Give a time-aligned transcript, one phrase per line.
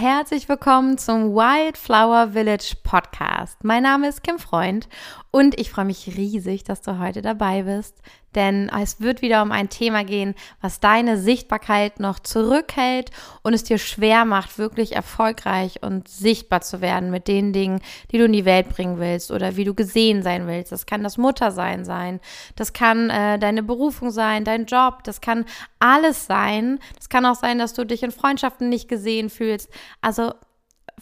[0.00, 3.64] herzlich willkommen zum Wildflower Village Podcast.
[3.64, 4.88] Mein Name ist Kim Freund
[5.32, 8.00] und ich freue mich riesig, dass du heute dabei bist,
[8.34, 13.10] denn es wird wieder um ein Thema gehen, was deine Sichtbarkeit noch zurückhält
[13.42, 18.18] und es dir schwer macht, wirklich erfolgreich und sichtbar zu werden mit den Dingen, die
[18.18, 20.72] du in die Welt bringen willst oder wie du gesehen sein willst.
[20.72, 22.20] Das kann das Muttersein sein,
[22.56, 25.44] das kann äh, deine Berufung sein, dein Job, das kann
[25.78, 26.78] alles sein.
[26.96, 29.70] Das kann auch sein, dass du dich in Freundschaften nicht gesehen fühlst.
[30.00, 30.32] Also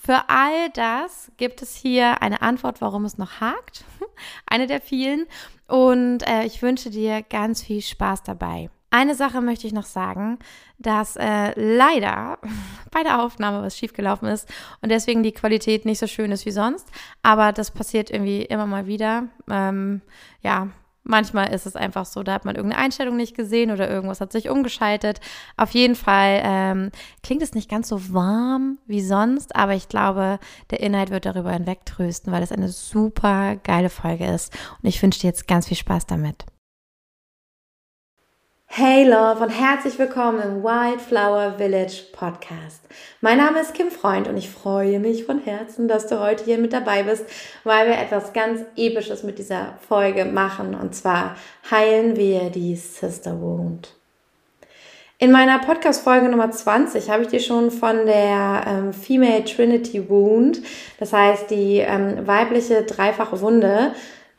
[0.02, 3.84] für all das gibt es hier eine Antwort, warum es noch hakt.
[4.46, 5.26] Eine der vielen.
[5.68, 8.70] Und äh, ich wünsche dir ganz viel Spaß dabei.
[8.90, 10.38] Eine Sache möchte ich noch sagen,
[10.78, 12.38] dass äh, leider
[12.90, 14.48] bei der Aufnahme was schiefgelaufen ist
[14.80, 16.88] und deswegen die Qualität nicht so schön ist wie sonst.
[17.22, 19.24] Aber das passiert irgendwie immer mal wieder.
[19.50, 20.02] Ähm,
[20.42, 20.68] ja,
[21.08, 24.32] Manchmal ist es einfach so, da hat man irgendeine Einstellung nicht gesehen oder irgendwas hat
[24.32, 25.20] sich umgeschaltet.
[25.56, 26.90] Auf jeden Fall ähm,
[27.22, 30.40] klingt es nicht ganz so warm wie sonst, aber ich glaube,
[30.70, 34.52] der Inhalt wird darüber hinwegtrösten, weil es eine super geile Folge ist.
[34.82, 36.44] Und ich wünsche dir jetzt ganz viel Spaß damit.
[38.78, 42.82] Hey Love und herzlich willkommen im Wildflower Village Podcast.
[43.22, 46.58] Mein Name ist Kim Freund und ich freue mich von Herzen, dass du heute hier
[46.58, 47.24] mit dabei bist,
[47.64, 51.36] weil wir etwas ganz Episches mit dieser Folge machen und zwar
[51.70, 53.94] heilen wir die Sister Wound.
[55.18, 60.60] In meiner Podcast-Folge Nummer 20 habe ich dir schon von der ähm, Female Trinity Wound,
[61.00, 63.94] das heißt die ähm, weibliche dreifache Wunde,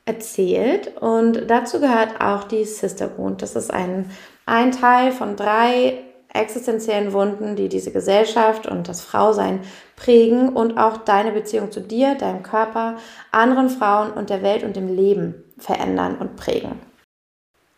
[0.08, 0.98] erzählt.
[1.00, 3.42] Und dazu gehört auch die Sister Wound.
[3.42, 4.10] Das ist ein,
[4.46, 6.00] ein Teil von drei
[6.34, 9.62] existenziellen Wunden, die diese Gesellschaft und das Frausein
[9.96, 12.98] prägen und auch deine Beziehung zu dir, deinem Körper,
[13.32, 16.80] anderen Frauen und der Welt und dem Leben verändern und prägen.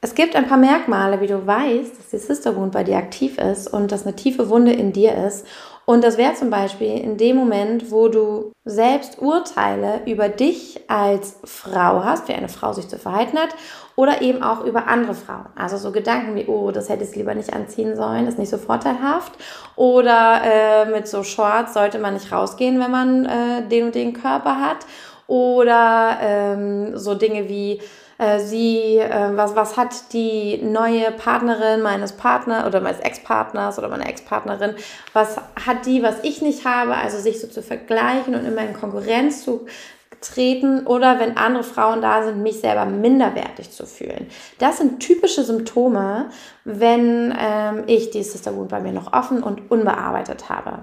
[0.02, 3.38] Es gibt ein paar Merkmale, wie du weißt, dass die Sister Wound bei dir aktiv
[3.38, 5.46] ist und dass eine tiefe Wunde in dir ist
[5.90, 11.40] und das wäre zum Beispiel in dem Moment, wo du selbst Urteile über dich als
[11.44, 13.50] Frau hast, wie eine Frau sich zu verhalten hat,
[13.96, 15.48] oder eben auch über andere Frauen.
[15.56, 18.60] Also so Gedanken wie, oh, das hätte ich lieber nicht anziehen sollen, ist nicht so
[18.60, 19.34] vorteilhaft.
[19.78, 24.14] Oder äh, mit so Shorts sollte man nicht rausgehen, wenn man äh, den und den
[24.14, 24.86] Körper hat.
[25.26, 27.82] Oder ähm, so Dinge wie,
[28.20, 33.88] äh, sie, äh, was, was hat die neue Partnerin meines Partners oder meines Ex-Partners oder
[33.88, 34.76] meiner Ex-Partnerin,
[35.14, 38.74] was hat die, was ich nicht habe, also sich so zu vergleichen und immer in
[38.74, 39.66] Konkurrenz zu
[40.20, 44.28] treten oder wenn andere Frauen da sind, mich selber minderwertig zu fühlen.
[44.58, 46.30] Das sind typische Symptome,
[46.66, 50.80] wenn ähm, ich die Sister bei mir noch offen und unbearbeitet habe.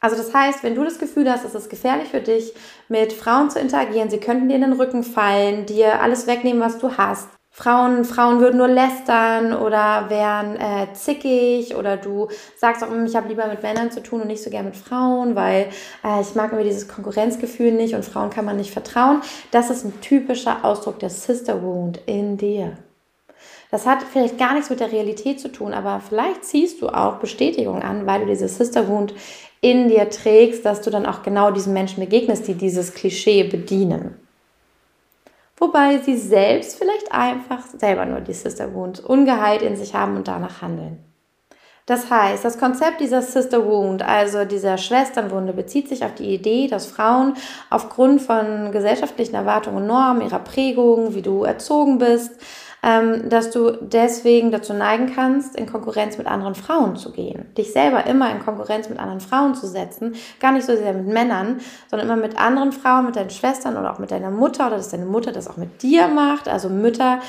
[0.00, 2.54] Also das heißt, wenn du das Gefühl hast, es ist gefährlich für dich,
[2.88, 6.78] mit Frauen zu interagieren, sie könnten dir in den Rücken fallen, dir alles wegnehmen, was
[6.78, 7.28] du hast.
[7.52, 13.16] Frauen, Frauen würden nur lästern oder wären äh, zickig oder du sagst auch, hm, ich
[13.16, 15.68] habe lieber mit Männern zu tun und nicht so gern mit Frauen, weil
[16.04, 19.20] äh, ich mag mir dieses Konkurrenzgefühl nicht und Frauen kann man nicht vertrauen.
[19.50, 22.78] Das ist ein typischer Ausdruck der Sister Wound in dir.
[23.70, 27.16] Das hat vielleicht gar nichts mit der Realität zu tun, aber vielleicht ziehst du auch
[27.16, 29.14] Bestätigung an, weil du diese Sister Wound
[29.60, 34.16] in dir trägst, dass du dann auch genau diesen Menschen begegnest, die dieses Klischee bedienen.
[35.58, 40.26] Wobei sie selbst vielleicht einfach selber nur die Sister Wound ungeheilt in sich haben und
[40.26, 41.04] danach handeln.
[41.84, 46.68] Das heißt, das Konzept dieser Sister Wound, also dieser Schwesternwunde, bezieht sich auf die Idee,
[46.68, 47.34] dass Frauen
[47.68, 52.40] aufgrund von gesellschaftlichen Erwartungen und Normen, ihrer Prägung, wie du erzogen bist,
[52.82, 57.46] ähm, dass du deswegen dazu neigen kannst, in Konkurrenz mit anderen Frauen zu gehen.
[57.56, 61.06] Dich selber immer in Konkurrenz mit anderen Frauen zu setzen, gar nicht so sehr mit
[61.06, 64.76] Männern, sondern immer mit anderen Frauen, mit deinen Schwestern oder auch mit deiner Mutter oder
[64.76, 66.48] dass deine Mutter das auch mit dir macht.
[66.48, 67.20] Also Mütter,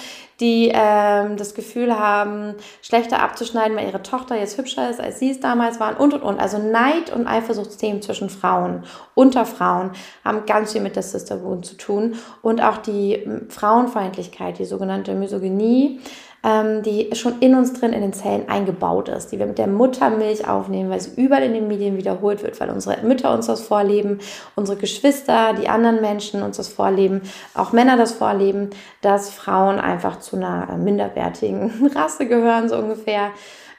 [0.41, 5.31] die ähm, das Gefühl haben, schlechter abzuschneiden, weil ihre Tochter jetzt hübscher ist, als sie
[5.31, 6.39] es damals waren und und und.
[6.39, 8.83] Also Neid und Eifersuchtsthemen zwischen Frauen,
[9.13, 9.91] unter Frauen,
[10.25, 12.15] haben ganz viel mit der Sisterhood zu tun.
[12.41, 16.01] Und auch die Frauenfeindlichkeit, die sogenannte Misogynie,
[16.43, 19.67] ähm, die schon in uns drin in den Zellen eingebaut ist, die wir mit der
[19.67, 23.61] Muttermilch aufnehmen, weil sie überall in den Medien wiederholt wird, weil unsere Mütter uns das
[23.61, 24.19] vorleben,
[24.55, 27.21] unsere Geschwister, die anderen Menschen uns das vorleben,
[27.53, 28.71] auch Männer das vorleben,
[29.01, 33.31] dass Frauen einfach zu einer minderwertigen Rasse gehören, so ungefähr.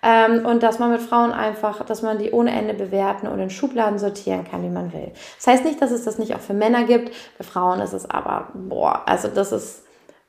[0.04, 3.50] Ähm, und dass man mit Frauen einfach, dass man die ohne Ende bewerten und in
[3.50, 5.12] Schubladen sortieren kann, wie man will.
[5.36, 7.14] Das heißt nicht, dass es das nicht auch für Männer gibt.
[7.36, 9.81] Für Frauen ist es aber, boah, also das ist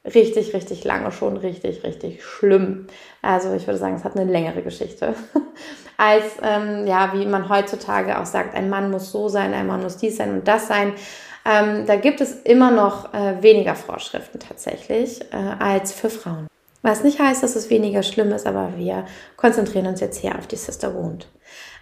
[0.05, 2.87] richtig, richtig lange schon richtig, richtig schlimm.
[3.21, 5.15] Also ich würde sagen, es hat eine längere Geschichte.
[5.97, 9.83] Als, ähm, ja, wie man heutzutage auch sagt, ein Mann muss so sein, ein Mann
[9.83, 10.93] muss dies sein und das sein.
[11.45, 16.47] Ähm, da gibt es immer noch äh, weniger Vorschriften tatsächlich äh, als für Frauen.
[16.81, 19.05] Was nicht heißt, dass es weniger schlimm ist, aber wir
[19.37, 21.27] konzentrieren uns jetzt hier auf die Sister Wound.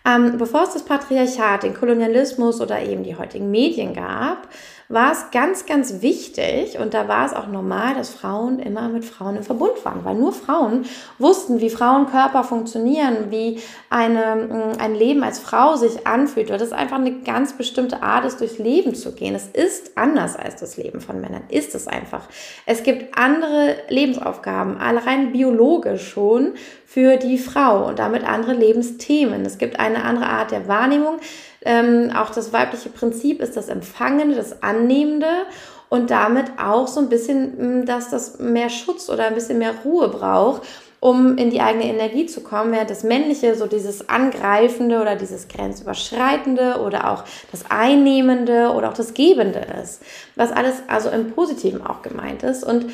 [0.06, 4.48] Ähm, bevor es das Patriarchat, den Kolonialismus oder eben die heutigen Medien gab,
[4.92, 9.06] war es ganz, ganz wichtig und da war es auch normal, dass Frauen immer mit
[9.06, 10.86] Frauen im Verbund waren, weil nur Frauen
[11.18, 13.60] wussten, wie Frauenkörper funktionieren, wie
[13.90, 16.50] eine, mm, ein Leben als Frau sich anfühlt.
[16.50, 19.36] Weil das einfach eine ganz bestimmte Art ist, durchs Leben zu gehen.
[19.36, 22.28] Es ist anders als das Leben von Männern, ist es einfach.
[22.66, 26.54] Es gibt andere Lebensaufgaben, alle rein biologisch schon
[26.86, 29.46] für die Frau und damit andere Lebensthemen.
[29.46, 31.20] Es gibt eine andere Art der Wahrnehmung.
[31.64, 35.46] Ähm, auch das weibliche Prinzip ist das Empfangende, das Annehmende
[35.90, 39.76] und damit auch so ein bisschen, mm, dass das mehr Schutz oder ein bisschen mehr
[39.84, 40.64] Ruhe braucht,
[41.02, 45.48] um in die eigene Energie zu kommen, während das Männliche so dieses Angreifende oder dieses
[45.48, 50.02] Grenzüberschreitende oder auch das Einnehmende oder auch das Gebende ist,
[50.36, 52.64] was alles also im Positiven auch gemeint ist.
[52.64, 52.86] Und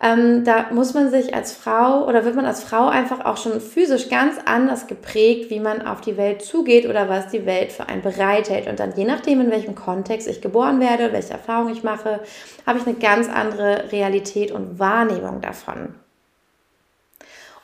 [0.00, 3.60] ähm, da muss man sich als Frau oder wird man als Frau einfach auch schon
[3.60, 7.88] physisch ganz anders geprägt, wie man auf die Welt zugeht oder was die Welt für
[7.88, 8.68] einen bereithält.
[8.68, 12.20] Und dann je nachdem, in welchem Kontext ich geboren werde, welche Erfahrung ich mache,
[12.64, 15.94] habe ich eine ganz andere Realität und Wahrnehmung davon.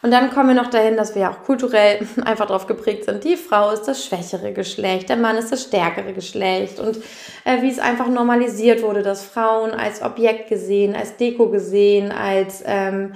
[0.05, 3.39] Und dann kommen wir noch dahin, dass wir auch kulturell einfach darauf geprägt sind, die
[3.39, 6.79] Frau ist das schwächere Geschlecht, der Mann ist das stärkere Geschlecht.
[6.79, 6.99] Und
[7.47, 12.63] äh, wie es einfach normalisiert wurde, dass Frauen als Objekt gesehen, als Deko gesehen, als
[12.67, 13.15] ähm,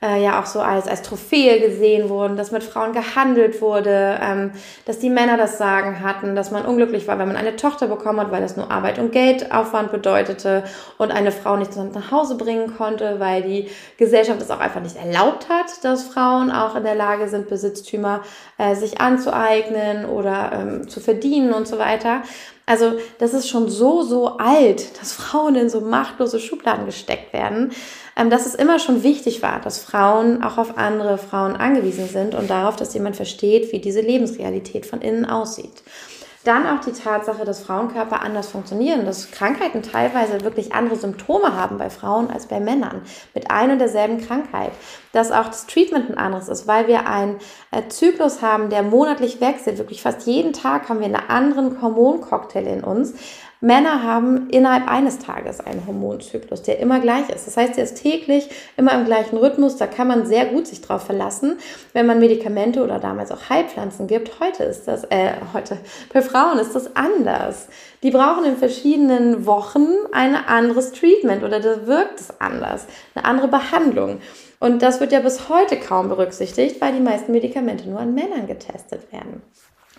[0.00, 4.52] äh, ja auch so als, als Trophäe gesehen wurden, dass mit Frauen gehandelt wurde, ähm,
[4.84, 8.20] dass die Männer das Sagen hatten, dass man unglücklich war, wenn man eine Tochter bekommen
[8.20, 10.62] hat, weil das nur Arbeit und Geldaufwand bedeutete
[10.98, 14.96] und eine Frau nicht nach Hause bringen konnte, weil die Gesellschaft es auch einfach nicht
[14.96, 18.22] erlaubt hat, dass Frauen auch in der Lage sind, Besitztümer
[18.56, 22.22] äh, sich anzueignen oder ähm, zu verdienen und so weiter.
[22.68, 27.72] Also das ist schon so, so alt, dass Frauen in so machtlose Schubladen gesteckt werden,
[28.26, 32.50] dass es immer schon wichtig war, dass Frauen auch auf andere Frauen angewiesen sind und
[32.50, 35.82] darauf, dass jemand versteht, wie diese Lebensrealität von innen aussieht.
[36.44, 41.78] Dann auch die Tatsache, dass Frauenkörper anders funktionieren, dass Krankheiten teilweise wirklich andere Symptome haben
[41.78, 43.02] bei Frauen als bei Männern
[43.34, 44.70] mit einer und derselben Krankheit.
[45.12, 47.36] Dass auch das Treatment ein anderes ist, weil wir einen
[47.70, 49.78] äh, Zyklus haben, der monatlich wechselt.
[49.78, 53.14] Wirklich fast jeden Tag haben wir einen anderen Hormoncocktail in uns,
[53.60, 57.46] Männer haben innerhalb eines Tages einen Hormonzyklus, der immer gleich ist.
[57.46, 59.76] Das heißt, der ist täglich immer im gleichen Rhythmus.
[59.76, 61.58] Da kann man sehr gut sich drauf verlassen,
[61.92, 64.38] wenn man Medikamente oder damals auch Heilpflanzen gibt.
[64.38, 65.78] Heute ist das, äh, heute,
[66.12, 67.66] bei Frauen ist das anders.
[68.04, 73.48] Die brauchen in verschiedenen Wochen ein anderes Treatment oder da wirkt es anders, eine andere
[73.48, 74.20] Behandlung.
[74.60, 78.46] Und das wird ja bis heute kaum berücksichtigt, weil die meisten Medikamente nur an Männern
[78.46, 79.42] getestet werden.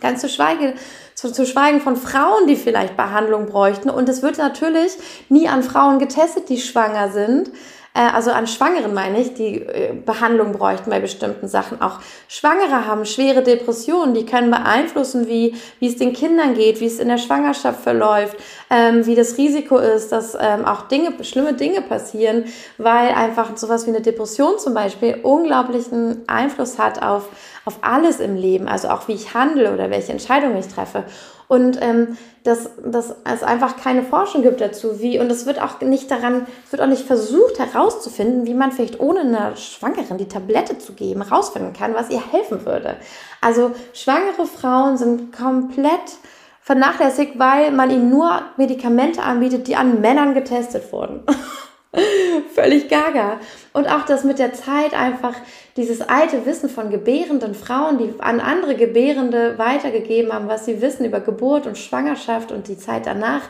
[0.02, 0.74] Ganz zu, schweige,
[1.16, 3.90] zu, zu schweigen von Frauen, die vielleicht Behandlung bräuchten.
[3.90, 4.94] Und es wird natürlich
[5.30, 7.52] nie an Frauen getestet, die schwanger sind.
[7.94, 11.82] Äh, also an Schwangeren meine ich, die äh, Behandlung bräuchten bei bestimmten Sachen.
[11.82, 16.86] Auch Schwangere haben schwere Depressionen, die können beeinflussen, wie, wie es den Kindern geht, wie
[16.86, 18.38] es in der Schwangerschaft verläuft,
[18.70, 22.46] ähm, wie das Risiko ist, dass ähm, auch Dinge, schlimme Dinge passieren,
[22.78, 27.30] weil einfach sowas wie eine Depression zum Beispiel unglaublichen Einfluss hat auf,
[27.66, 31.06] auf alles im Leben, also auch wie ich handle oder welche Entscheidungen ich treffe.
[31.50, 35.82] Und ähm, dass, dass es einfach keine Forschung gibt dazu, wie, und es wird auch
[35.82, 40.28] nicht daran, es wird auch nicht versucht herauszufinden, wie man vielleicht ohne einer Schwangeren die
[40.28, 42.98] Tablette zu geben, herausfinden kann, was ihr helfen würde.
[43.42, 46.20] Also schwangere Frauen sind komplett
[46.62, 51.24] vernachlässigt, weil man ihnen nur Medikamente anbietet, die an Männern getestet wurden.
[52.54, 53.40] Völlig gaga.
[53.74, 55.34] Und auch das mit der Zeit einfach
[55.76, 61.06] dieses alte Wissen von gebärenden Frauen, die an andere Gebärende weitergegeben haben, was sie wissen
[61.06, 63.42] über Geburt und Schwangerschaft und die Zeit danach,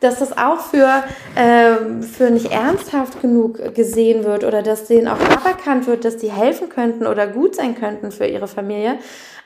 [0.00, 5.20] dass das auch für, äh, für nicht ernsthaft genug gesehen wird oder dass denen auch
[5.20, 8.98] aberkannt wird, dass die helfen könnten oder gut sein könnten für ihre Familie.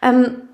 [0.02, 0.47] Ähm,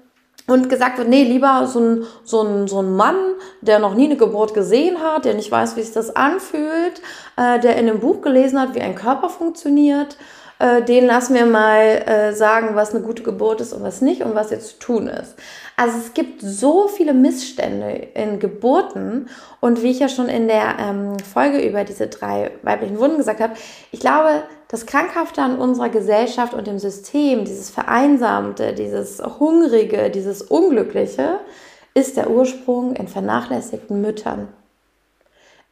[0.47, 3.17] und gesagt wird, nee, lieber so ein, so, ein, so ein Mann,
[3.63, 7.01] der noch nie eine Geburt gesehen hat, der nicht weiß, wie sich das anfühlt,
[7.37, 10.19] äh, der in einem Buch gelesen hat, wie ein Körper funktioniert,
[10.59, 14.23] äh, den lassen wir mal äh, sagen, was eine gute Geburt ist und was nicht
[14.23, 15.35] und was jetzt zu tun ist.
[15.77, 19.29] Also es gibt so viele Missstände in Geburten
[19.61, 23.41] und wie ich ja schon in der ähm, Folge über diese drei weiblichen Wunden gesagt
[23.41, 23.55] habe,
[23.91, 30.43] ich glaube, das Krankhafte an unserer Gesellschaft und dem System, dieses Vereinsamte, dieses Hungrige, dieses
[30.43, 31.41] Unglückliche,
[31.95, 34.49] ist der Ursprung in vernachlässigten Müttern.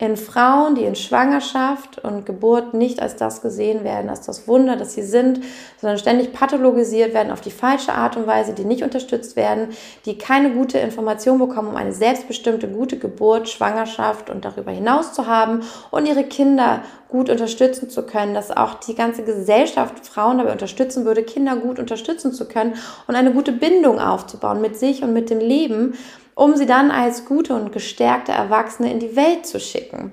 [0.03, 4.75] In Frauen, die in Schwangerschaft und Geburt nicht als das gesehen werden, als das Wunder,
[4.75, 5.39] das sie sind,
[5.81, 9.69] sondern ständig pathologisiert werden auf die falsche Art und Weise, die nicht unterstützt werden,
[10.05, 15.29] die keine gute Information bekommen, um eine selbstbestimmte, gute Geburt, Schwangerschaft und darüber hinaus zu
[15.29, 15.61] haben
[15.93, 21.05] und ihre Kinder gut unterstützen zu können, dass auch die ganze Gesellschaft Frauen dabei unterstützen
[21.05, 22.75] würde, Kinder gut unterstützen zu können
[23.07, 25.95] und eine gute Bindung aufzubauen mit sich und mit dem Leben
[26.35, 30.13] um sie dann als gute und gestärkte Erwachsene in die Welt zu schicken.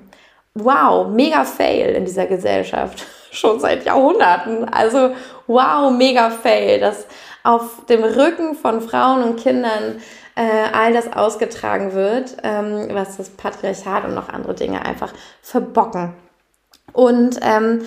[0.54, 3.06] Wow, mega Fail in dieser Gesellschaft.
[3.30, 4.68] Schon seit Jahrhunderten.
[4.68, 5.14] Also
[5.46, 7.06] wow, mega Fail, dass
[7.42, 10.00] auf dem Rücken von Frauen und Kindern
[10.34, 15.12] äh, all das ausgetragen wird, ähm, was das Patriarchat und noch andere Dinge einfach
[15.42, 16.12] verbocken.
[16.92, 17.82] Und ähm,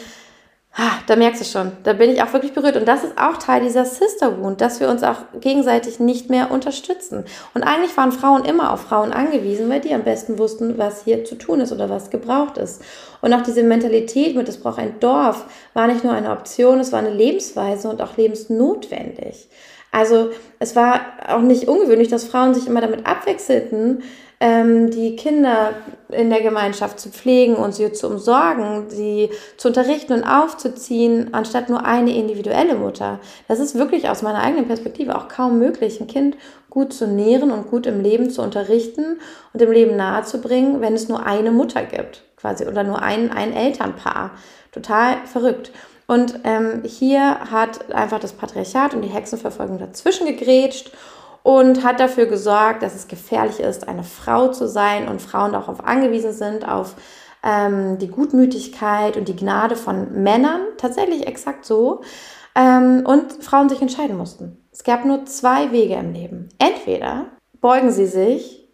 [1.05, 2.77] da merkst du schon, da bin ich auch wirklich berührt.
[2.77, 6.49] Und das ist auch Teil dieser Sister Wound, dass wir uns auch gegenseitig nicht mehr
[6.49, 7.25] unterstützen.
[7.53, 11.25] Und eigentlich waren Frauen immer auf Frauen angewiesen, weil die am besten wussten, was hier
[11.25, 12.81] zu tun ist oder was gebraucht ist.
[13.21, 16.91] Und auch diese Mentalität mit, es braucht ein Dorf, war nicht nur eine Option, es
[16.91, 19.49] war eine Lebensweise und auch lebensnotwendig.
[19.91, 24.01] Also es war auch nicht ungewöhnlich, dass Frauen sich immer damit abwechselten,
[24.43, 25.73] ähm, die Kinder
[26.09, 31.69] in der Gemeinschaft zu pflegen und sie zu umsorgen, sie zu unterrichten und aufzuziehen, anstatt
[31.69, 33.21] nur eine individuelle Mutter.
[33.47, 36.35] Das ist wirklich aus meiner eigenen Perspektive auch kaum möglich, ein Kind
[36.69, 39.17] gut zu nähren und gut im Leben zu unterrichten
[39.53, 43.53] und im Leben nahezubringen, wenn es nur eine Mutter gibt, quasi, oder nur ein, ein
[43.53, 44.31] Elternpaar.
[44.73, 45.71] Total verrückt.
[46.05, 50.91] Und ähm, hier hat einfach das Patriarchat und die Hexenverfolgung dazwischen gegrätscht
[51.43, 55.85] und hat dafür gesorgt, dass es gefährlich ist, eine Frau zu sein und Frauen darauf
[55.85, 56.95] angewiesen sind, auf
[57.43, 62.01] ähm, die Gutmütigkeit und die Gnade von Männern, tatsächlich exakt so,
[62.55, 64.57] ähm, und Frauen sich entscheiden mussten.
[64.71, 66.49] Es gab nur zwei Wege im Leben.
[66.59, 67.25] Entweder
[67.59, 68.69] beugen sie sich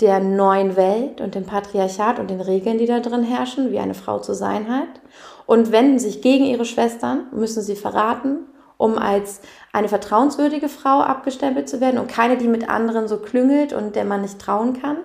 [0.00, 3.94] der neuen Welt und dem Patriarchat und den Regeln, die da drin herrschen, wie eine
[3.94, 5.00] Frau zu sein hat,
[5.46, 8.46] und wenden sich gegen ihre Schwestern, müssen sie verraten
[8.82, 9.40] um als
[9.72, 14.04] eine vertrauenswürdige Frau abgestempelt zu werden und keine, die mit anderen so klüngelt und der
[14.04, 14.96] man nicht trauen kann,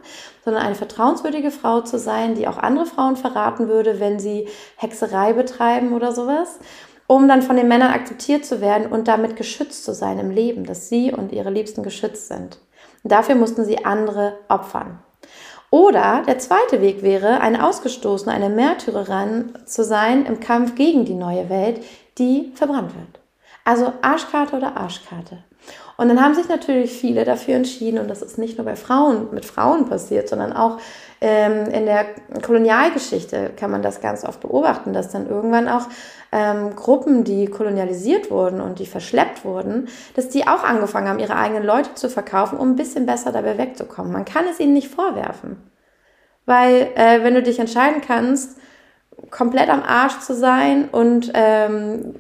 [0.44, 5.34] sondern eine vertrauenswürdige Frau zu sein, die auch andere Frauen verraten würde, wenn sie Hexerei
[5.34, 6.58] betreiben oder sowas,
[7.06, 10.66] um dann von den Männern akzeptiert zu werden und damit geschützt zu sein im Leben,
[10.66, 12.58] dass sie und ihre Liebsten geschützt sind.
[13.04, 14.98] Und dafür mussten sie andere opfern.
[15.70, 21.14] Oder der zweite Weg wäre, eine Ausgestoßene, eine Märtyrerin zu sein im Kampf gegen die
[21.14, 21.84] neue Welt,
[22.18, 23.17] die verbrannt wird.
[23.68, 25.40] Also Arschkarte oder Arschkarte.
[25.98, 29.28] Und dann haben sich natürlich viele dafür entschieden, und das ist nicht nur bei Frauen
[29.34, 30.80] mit Frauen passiert, sondern auch
[31.20, 32.06] ähm, in der
[32.46, 35.88] Kolonialgeschichte kann man das ganz oft beobachten, dass dann irgendwann auch
[36.32, 41.36] ähm, Gruppen, die kolonialisiert wurden und die verschleppt wurden, dass die auch angefangen haben, ihre
[41.36, 44.14] eigenen Leute zu verkaufen, um ein bisschen besser dabei wegzukommen.
[44.14, 45.58] Man kann es ihnen nicht vorwerfen.
[46.46, 48.58] Weil äh, wenn du dich entscheiden kannst,
[49.30, 52.16] komplett am Arsch zu sein und ähm,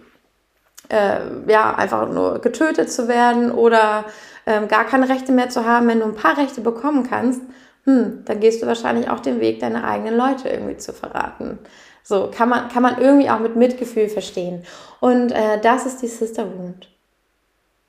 [0.90, 4.06] äh, ja, einfach nur getötet zu werden oder
[4.46, 7.42] ähm, gar keine Rechte mehr zu haben, wenn du ein paar Rechte bekommen kannst,
[7.84, 11.60] hm, dann gehst du wahrscheinlich auch den Weg, deine eigenen Leute irgendwie zu verraten.
[12.04, 14.64] So kann man, kann man irgendwie auch mit Mitgefühl verstehen.
[15.00, 16.90] Und äh, das ist die Sister Wound.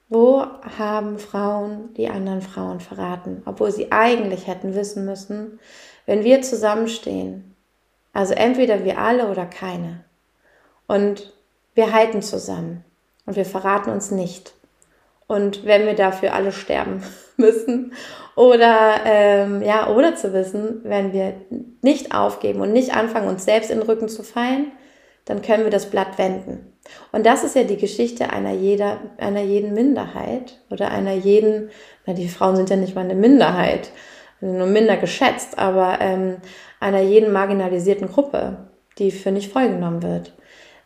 [0.09, 0.45] Wo
[0.78, 5.61] haben Frauen die anderen Frauen verraten, obwohl sie eigentlich hätten wissen müssen,
[6.07, 7.55] wenn wir zusammenstehen,
[8.12, 10.05] also entweder wir alle oder keine,
[10.87, 11.33] und
[11.75, 12.85] wir halten zusammen,
[13.29, 14.55] und wir verraten uns nicht.
[15.27, 17.03] Und wenn wir dafür alle sterben
[17.37, 17.93] müssen
[18.35, 21.35] oder ähm, ja oder zu wissen, wenn wir
[21.83, 24.73] nicht aufgeben und nicht anfangen, uns selbst in den Rücken zu fallen,
[25.27, 26.73] dann können wir das Blatt wenden.
[27.13, 31.69] Und das ist ja die Geschichte einer jeder einer jeden Minderheit oder einer jeden,
[32.07, 33.91] na die Frauen sind ja nicht mal eine Minderheit,
[34.41, 36.37] nur minder geschätzt, aber ähm,
[36.81, 40.33] einer jeden marginalisierten Gruppe, die für nicht vollgenommen wird,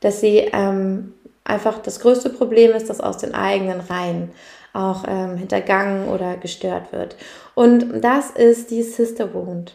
[0.01, 4.31] dass sie ähm, einfach das größte Problem ist, dass aus den eigenen Reihen
[4.73, 7.17] auch ähm, hintergangen oder gestört wird.
[7.55, 9.75] Und das ist die Sister Wound.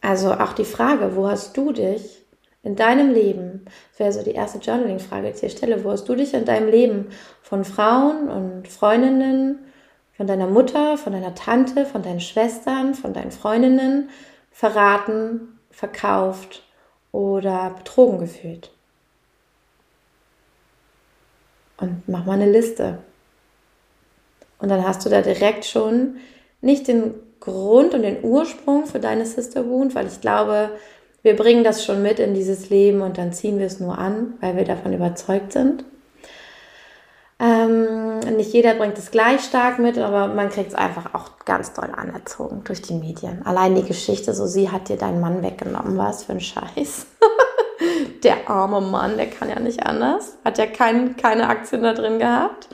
[0.00, 2.22] Also auch die Frage, wo hast du dich
[2.62, 6.08] in deinem Leben, das wäre so die erste Journaling-Frage, die ich dir stelle, wo hast
[6.08, 7.06] du dich in deinem Leben
[7.42, 9.60] von Frauen und Freundinnen,
[10.16, 14.10] von deiner Mutter, von deiner Tante, von deinen Schwestern, von deinen Freundinnen
[14.50, 16.64] verraten, verkauft
[17.12, 18.70] oder betrogen gefühlt?
[21.80, 22.98] Und mach mal eine Liste.
[24.58, 26.16] Und dann hast du da direkt schon
[26.60, 30.70] nicht den Grund und den Ursprung für deine Sister Wound, weil ich glaube,
[31.22, 34.34] wir bringen das schon mit in dieses Leben und dann ziehen wir es nur an,
[34.40, 35.84] weil wir davon überzeugt sind.
[37.40, 41.72] Ähm, nicht jeder bringt es gleich stark mit, aber man kriegt es einfach auch ganz
[41.72, 43.46] doll anerzogen durch die Medien.
[43.46, 47.06] Allein die Geschichte, so sie hat dir deinen Mann weggenommen, was für ein Scheiß.
[48.24, 52.18] der arme Mann, der kann ja nicht anders, hat ja kein, keine Aktien da drin
[52.18, 52.68] gehabt.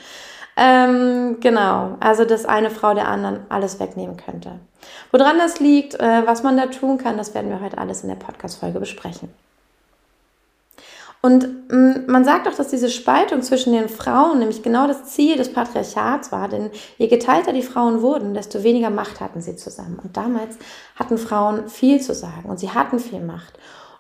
[0.56, 4.60] Ähm, genau, also dass eine Frau der anderen alles wegnehmen könnte.
[5.10, 8.08] Woran das liegt, äh, was man da tun kann, das werden wir heute alles in
[8.08, 9.30] der Podcast-Folge besprechen.
[11.24, 15.06] Und mh, mm, man sagt auch, dass diese Spaltung zwischen den Frauen nämlich genau das
[15.06, 19.56] Ziel des Patriarchats war, denn je geteilter die Frauen wurden, desto weniger Macht hatten sie
[19.56, 19.98] zusammen.
[20.04, 20.58] Und damals
[20.96, 23.54] hatten Frauen viel zu sagen und sie hatten viel Macht.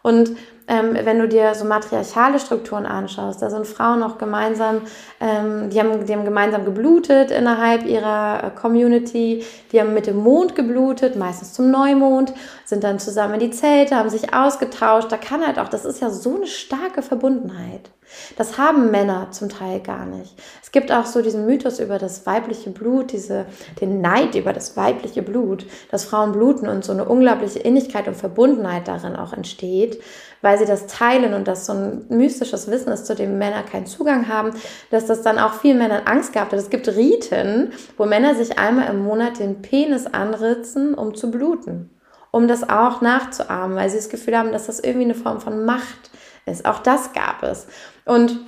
[0.04, 0.36] Und
[0.68, 4.82] ähm, wenn du dir so matriarchale Strukturen anschaust, da sind Frauen auch gemeinsam,
[5.18, 10.18] ähm, die, haben, die haben gemeinsam geblutet innerhalb ihrer äh, Community, die haben mit dem
[10.18, 12.34] Mond geblutet, meistens zum Neumond,
[12.66, 15.10] sind dann zusammen in die Zelte, haben sich ausgetauscht.
[15.10, 17.90] Da kann halt auch, das ist ja so eine starke Verbundenheit.
[18.36, 20.34] Das haben Männer zum Teil gar nicht.
[20.62, 23.46] Es gibt auch so diesen Mythos über das weibliche Blut, diese,
[23.80, 28.16] den Neid über das weibliche Blut, dass Frauen bluten und so eine unglaubliche Innigkeit und
[28.16, 30.02] Verbundenheit darin auch entsteht,
[30.42, 33.86] weil sie das teilen und das so ein mystisches Wissen ist, zu dem Männer keinen
[33.86, 34.50] Zugang haben,
[34.90, 36.52] dass das dann auch vielen Männern Angst gab.
[36.52, 41.90] Es gibt Riten, wo Männer sich einmal im Monat den Penis anritzen, um zu bluten
[42.34, 45.64] um das auch nachzuahmen, weil sie das Gefühl haben, dass das irgendwie eine Form von
[45.64, 46.10] Macht
[46.46, 46.66] ist.
[46.66, 47.66] Auch das gab es.
[48.04, 48.40] Und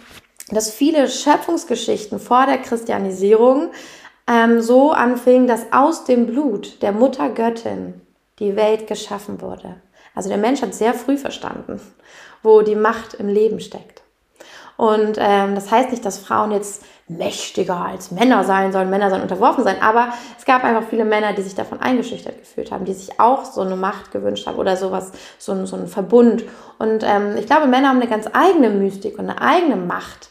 [0.49, 3.71] dass viele Schöpfungsgeschichten vor der Christianisierung
[4.29, 8.01] ähm, so anfingen, dass aus dem Blut der Muttergöttin
[8.39, 9.77] die Welt geschaffen wurde.
[10.15, 11.81] Also der Mensch hat sehr früh verstanden,
[12.43, 14.03] wo die Macht im Leben steckt.
[14.77, 19.23] Und ähm, das heißt nicht, dass Frauen jetzt mächtiger als Männer sein sollen, Männer sollen
[19.23, 22.95] unterworfen sein, aber es gab einfach viele Männer, die sich davon eingeschüchtert gefühlt haben, die
[22.95, 26.45] sich auch so eine Macht gewünscht haben oder sowas, so, ein, so ein Verbund.
[26.79, 30.31] Und ähm, ich glaube, Männer haben eine ganz eigene Mystik und eine eigene Macht,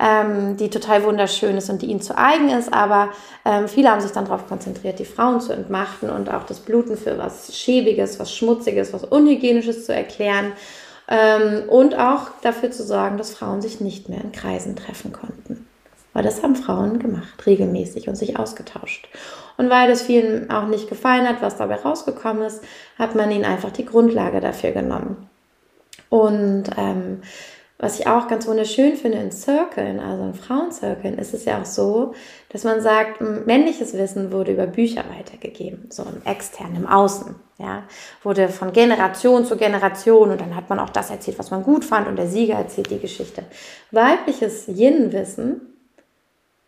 [0.00, 3.10] ähm, die total wunderschön ist und die ihnen zu eigen ist, aber
[3.44, 6.96] ähm, viele haben sich dann darauf konzentriert, die Frauen zu entmachten und auch das Bluten
[6.96, 10.52] für was Schäbiges, was Schmutziges, was Unhygienisches zu erklären.
[11.08, 15.66] Ähm, und auch dafür zu sorgen, dass Frauen sich nicht mehr in Kreisen treffen konnten.
[16.16, 19.06] Weil das haben Frauen gemacht, regelmäßig und sich ausgetauscht.
[19.58, 22.64] Und weil das vielen auch nicht gefallen hat, was dabei rausgekommen ist,
[22.98, 25.28] hat man ihnen einfach die Grundlage dafür genommen.
[26.08, 27.20] Und ähm,
[27.76, 31.66] was ich auch ganz wunderschön finde in Circlen, also in Frauenzirkeln, ist es ja auch
[31.66, 32.14] so,
[32.48, 37.82] dass man sagt, männliches Wissen wurde über Bücher weitergegeben, so im externen, im Außen, ja,
[38.22, 41.84] wurde von Generation zu Generation und dann hat man auch das erzählt, was man gut
[41.84, 43.42] fand und der Sieger erzählt die Geschichte.
[43.90, 45.74] Weibliches Yin-Wissen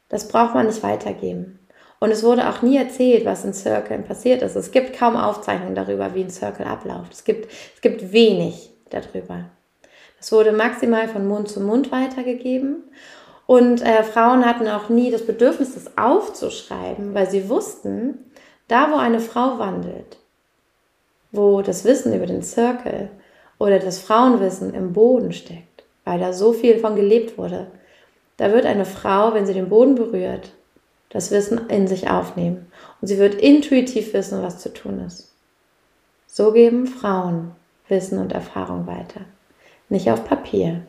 [0.09, 1.59] das braucht man nicht weitergeben.
[2.01, 4.55] Und es wurde auch nie erzählt, was in Circlen passiert ist.
[4.55, 7.13] Es gibt kaum Aufzeichnungen darüber, wie ein Circle abläuft.
[7.13, 9.47] Es gibt, es gibt wenig darüber.
[10.21, 12.85] Es wurde maximal von Mund zu Mund weitergegeben.
[13.47, 18.31] Und äh, Frauen hatten auch nie das Bedürfnis, das aufzuschreiben, weil sie wussten,
[18.69, 20.19] da wo eine Frau wandelt,
[21.33, 23.09] wo das Wissen über den Circle
[23.59, 27.69] oder das Frauenwissen im Boden steckt, weil da so viel von gelebt wurde,
[28.39, 30.53] da wird eine Frau, wenn sie den Boden berührt,
[31.11, 32.71] das Wissen in sich aufnehmen.
[33.01, 35.35] Und sie wird intuitiv wissen, was zu tun ist.
[36.27, 37.53] So geben Frauen
[37.89, 39.23] Wissen und Erfahrung weiter.
[39.89, 40.83] Nicht auf Papier,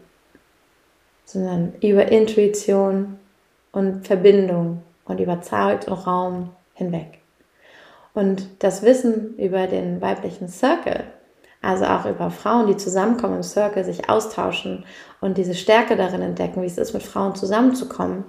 [1.26, 3.18] sondern über Intuition
[3.72, 7.20] und Verbindung und über Zeit und Raum hinweg.
[8.14, 11.06] Und das Wissen über den weiblichen Circle
[11.62, 14.86] also auch über Frauen, die zusammenkommen im Circle, sich austauschen
[15.20, 18.24] und diese Stärke darin entdecken, wie es ist, mit Frauen zusammenzukommen.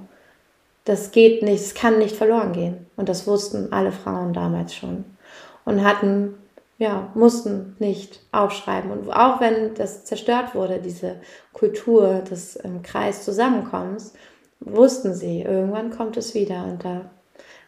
[0.85, 2.87] Das geht nicht, es kann nicht verloren gehen.
[2.97, 5.05] Und das wussten alle Frauen damals schon.
[5.65, 6.35] Und hatten,
[6.79, 8.91] ja, mussten nicht aufschreiben.
[8.91, 11.17] Und auch wenn das zerstört wurde, diese
[11.53, 14.15] Kultur des im Kreis Zusammenkommens,
[14.61, 17.11] wussten sie, irgendwann kommt es wieder und da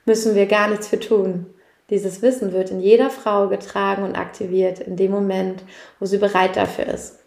[0.04, 1.46] müssen wir gar nichts für tun.
[1.90, 5.62] Dieses Wissen wird in jeder Frau getragen und aktiviert in dem Moment,
[6.00, 7.22] wo sie bereit dafür ist.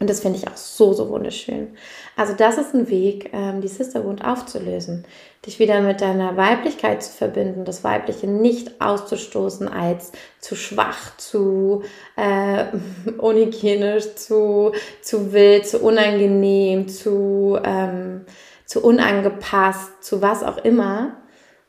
[0.00, 1.76] Und das finde ich auch so, so wunderschön.
[2.14, 5.04] Also das ist ein Weg, ähm, die Sisterhood aufzulösen,
[5.44, 11.82] dich wieder mit deiner Weiblichkeit zu verbinden, das Weibliche nicht auszustoßen als zu schwach, zu
[12.16, 12.66] äh,
[13.18, 14.72] unhygienisch, zu,
[15.02, 18.24] zu wild, zu unangenehm, zu, ähm,
[18.66, 21.16] zu unangepasst, zu was auch immer,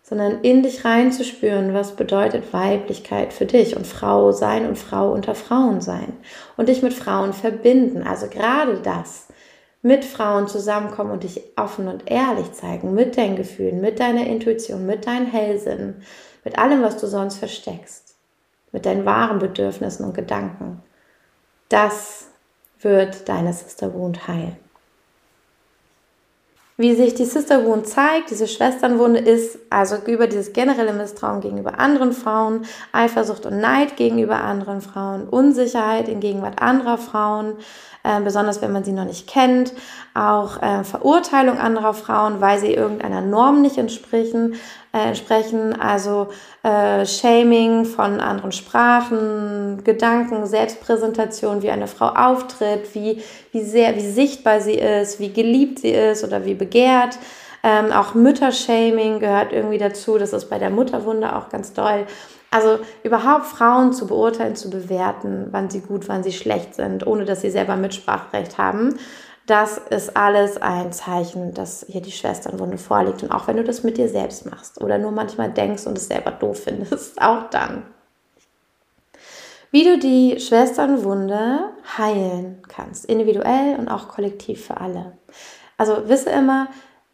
[0.10, 5.36] sondern in dich reinzuspüren, was bedeutet Weiblichkeit für dich und Frau sein und Frau unter
[5.36, 6.13] Frauen sein
[6.58, 8.02] und dich mit Frauen verbinden.
[8.02, 9.28] Also gerade das,
[9.84, 14.88] mit Frauen zusammenkommen und dich offen und ehrlich zeigen, mit deinen Gefühlen, mit deiner Intuition,
[14.88, 16.02] mit deinen Hellsinn,
[16.43, 18.15] mit allem, was du sonst versteckst,
[18.72, 20.82] mit deinen wahren Bedürfnissen und Gedanken.
[21.69, 22.30] Das
[22.82, 24.58] wird deine Sister Wound heilen.
[26.79, 31.77] Wie sich die Sister Wound zeigt, diese Schwesternwunde ist also über dieses generelle Misstrauen gegenüber
[31.77, 32.61] anderen Frauen,
[32.93, 37.55] Eifersucht und Neid gegenüber anderen Frauen, Unsicherheit in Gegenwart anderer Frauen,
[38.03, 39.73] äh, besonders wenn man sie noch nicht kennt,
[40.13, 44.55] auch äh, Verurteilung anderer Frauen, weil sie irgendeiner Norm nicht entsprechen,
[44.93, 46.30] äh, entsprechen, also
[46.63, 53.21] äh, Shaming von anderen Sprachen, Gedanken, Selbstpräsentation, wie eine Frau auftritt, wie,
[53.52, 57.19] wie sehr, wie sichtbar sie ist, wie geliebt sie ist oder wie begehrt.
[57.62, 60.17] Ähm, auch Müttershaming gehört irgendwie dazu.
[60.17, 62.06] Das ist bei der Mutterwunde auch ganz doll.
[62.52, 67.25] Also überhaupt Frauen zu beurteilen, zu bewerten, wann sie gut, wann sie schlecht sind, ohne
[67.25, 68.97] dass sie selber Mitspracherecht haben.
[69.49, 73.23] Das ist alles ein Zeichen, dass hier die Schwesternwunde vorliegt.
[73.23, 76.07] Und auch wenn du das mit dir selbst machst oder nur manchmal denkst und es
[76.07, 77.81] selber doof findest, auch dann.
[79.71, 81.62] Wie du die Schwesternwunde
[81.97, 85.13] heilen kannst, individuell und auch kollektiv für alle.
[85.77, 86.67] Also wisse immer,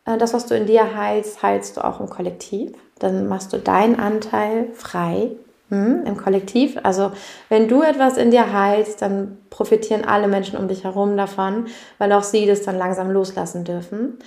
[0.04, 2.74] äh, das, was du in dir heilst, heilst du auch im Kollektiv.
[3.00, 5.38] Dann machst du deinen Anteil frei
[5.76, 6.78] hm, im Kollektiv.
[6.84, 7.12] Also
[7.50, 11.66] wenn du etwas in dir heilst, dann profitieren alle Menschen um dich herum davon,
[11.98, 14.18] weil auch sie das dann langsam loslassen dürfen.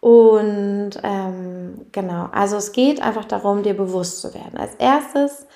[0.00, 4.58] Und ähm, genau, also es geht einfach darum, dir bewusst zu werden.
[4.58, 5.46] Als erstes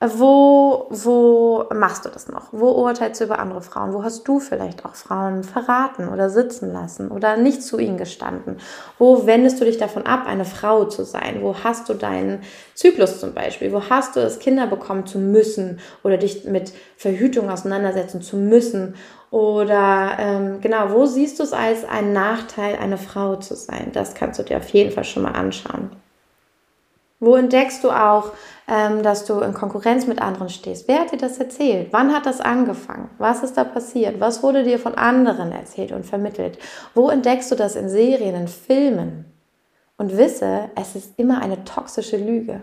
[0.00, 2.52] wo, wo machst du das noch?
[2.52, 3.92] Wo urteilst du über andere Frauen?
[3.92, 8.58] Wo hast du vielleicht auch Frauen verraten oder sitzen lassen oder nicht zu ihnen gestanden?
[9.00, 11.42] Wo wendest du dich davon ab, eine Frau zu sein?
[11.42, 12.42] Wo hast du deinen
[12.74, 13.72] Zyklus zum Beispiel?
[13.72, 18.94] Wo hast du es, Kinder bekommen zu müssen oder dich mit Verhütung auseinandersetzen zu müssen?
[19.32, 23.90] Oder ähm, genau, wo siehst du es als einen Nachteil, eine Frau zu sein?
[23.92, 25.90] Das kannst du dir auf jeden Fall schon mal anschauen.
[27.20, 28.32] Wo entdeckst du auch,
[28.68, 30.86] ähm, dass du in Konkurrenz mit anderen stehst?
[30.86, 31.88] Wer hat dir das erzählt?
[31.90, 33.10] Wann hat das angefangen?
[33.18, 34.20] Was ist da passiert?
[34.20, 36.58] Was wurde dir von anderen erzählt und vermittelt?
[36.94, 39.24] Wo entdeckst du das in Serien, in Filmen?
[39.96, 42.60] Und wisse, es ist immer eine toxische Lüge.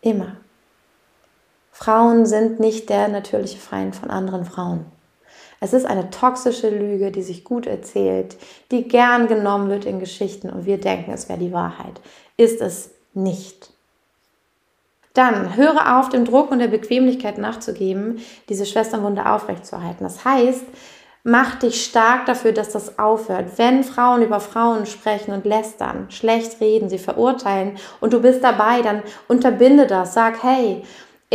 [0.00, 0.38] Immer.
[1.70, 4.86] Frauen sind nicht der natürliche Feind von anderen Frauen.
[5.60, 8.36] Es ist eine toxische Lüge, die sich gut erzählt,
[8.70, 12.00] die gern genommen wird in Geschichten und wir denken, es wäre die Wahrheit.
[12.36, 13.71] Ist es nicht.
[15.14, 20.04] Dann höre auf, dem Druck und der Bequemlichkeit nachzugeben, diese Schwesternwunde aufrechtzuerhalten.
[20.04, 20.64] Das heißt,
[21.22, 23.58] mach dich stark dafür, dass das aufhört.
[23.58, 28.80] Wenn Frauen über Frauen sprechen und lästern, schlecht reden, sie verurteilen und du bist dabei,
[28.82, 30.14] dann unterbinde das.
[30.14, 30.82] Sag, hey,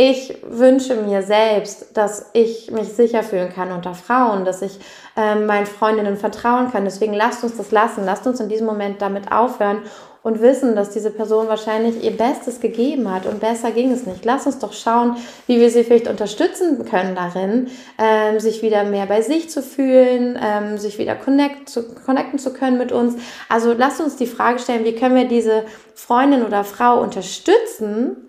[0.00, 4.78] ich wünsche mir selbst, dass ich mich sicher fühlen kann unter Frauen, dass ich
[5.16, 6.84] äh, meinen Freundinnen vertrauen kann.
[6.84, 8.04] Deswegen lasst uns das lassen.
[8.04, 9.82] Lasst uns in diesem Moment damit aufhören
[10.28, 14.26] und wissen, dass diese Person wahrscheinlich ihr Bestes gegeben hat und besser ging es nicht.
[14.26, 19.06] Lass uns doch schauen, wie wir sie vielleicht unterstützen können darin, ähm, sich wieder mehr
[19.06, 23.14] bei sich zu fühlen, ähm, sich wieder connect, zu, connecten zu können mit uns.
[23.48, 25.64] Also lass uns die Frage stellen, wie können wir diese
[25.94, 28.28] Freundin oder Frau unterstützen,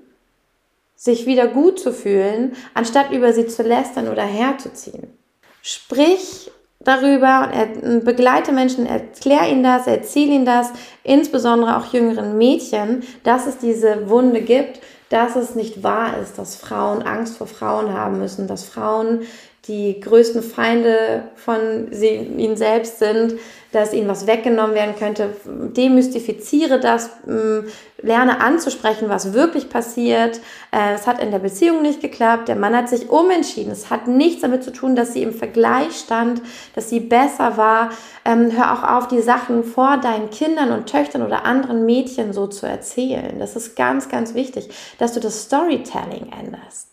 [0.95, 5.17] sich wieder gut zu fühlen, anstatt über sie zu lästern oder herzuziehen.
[5.61, 7.49] Sprich darüber
[7.81, 10.71] und begleite Menschen, erklär ihnen das, erzähl ihnen das,
[11.03, 16.55] insbesondere auch jüngeren Mädchen, dass es diese Wunde gibt, dass es nicht wahr ist, dass
[16.55, 19.21] Frauen Angst vor Frauen haben müssen, dass Frauen
[19.67, 23.35] die größten Feinde von sie, ihnen selbst sind,
[23.71, 25.29] dass ihnen was weggenommen werden könnte.
[25.45, 27.67] Demystifiziere das, mm,
[28.01, 30.39] lerne anzusprechen, was wirklich passiert.
[30.71, 32.47] Äh, es hat in der Beziehung nicht geklappt.
[32.47, 33.71] Der Mann hat sich umentschieden.
[33.71, 36.41] Es hat nichts damit zu tun, dass sie im Vergleich stand,
[36.73, 37.91] dass sie besser war.
[38.25, 42.47] Ähm, hör auch auf, die Sachen vor deinen Kindern und Töchtern oder anderen Mädchen so
[42.47, 43.37] zu erzählen.
[43.37, 46.88] Das ist ganz, ganz wichtig, dass du das Storytelling änderst.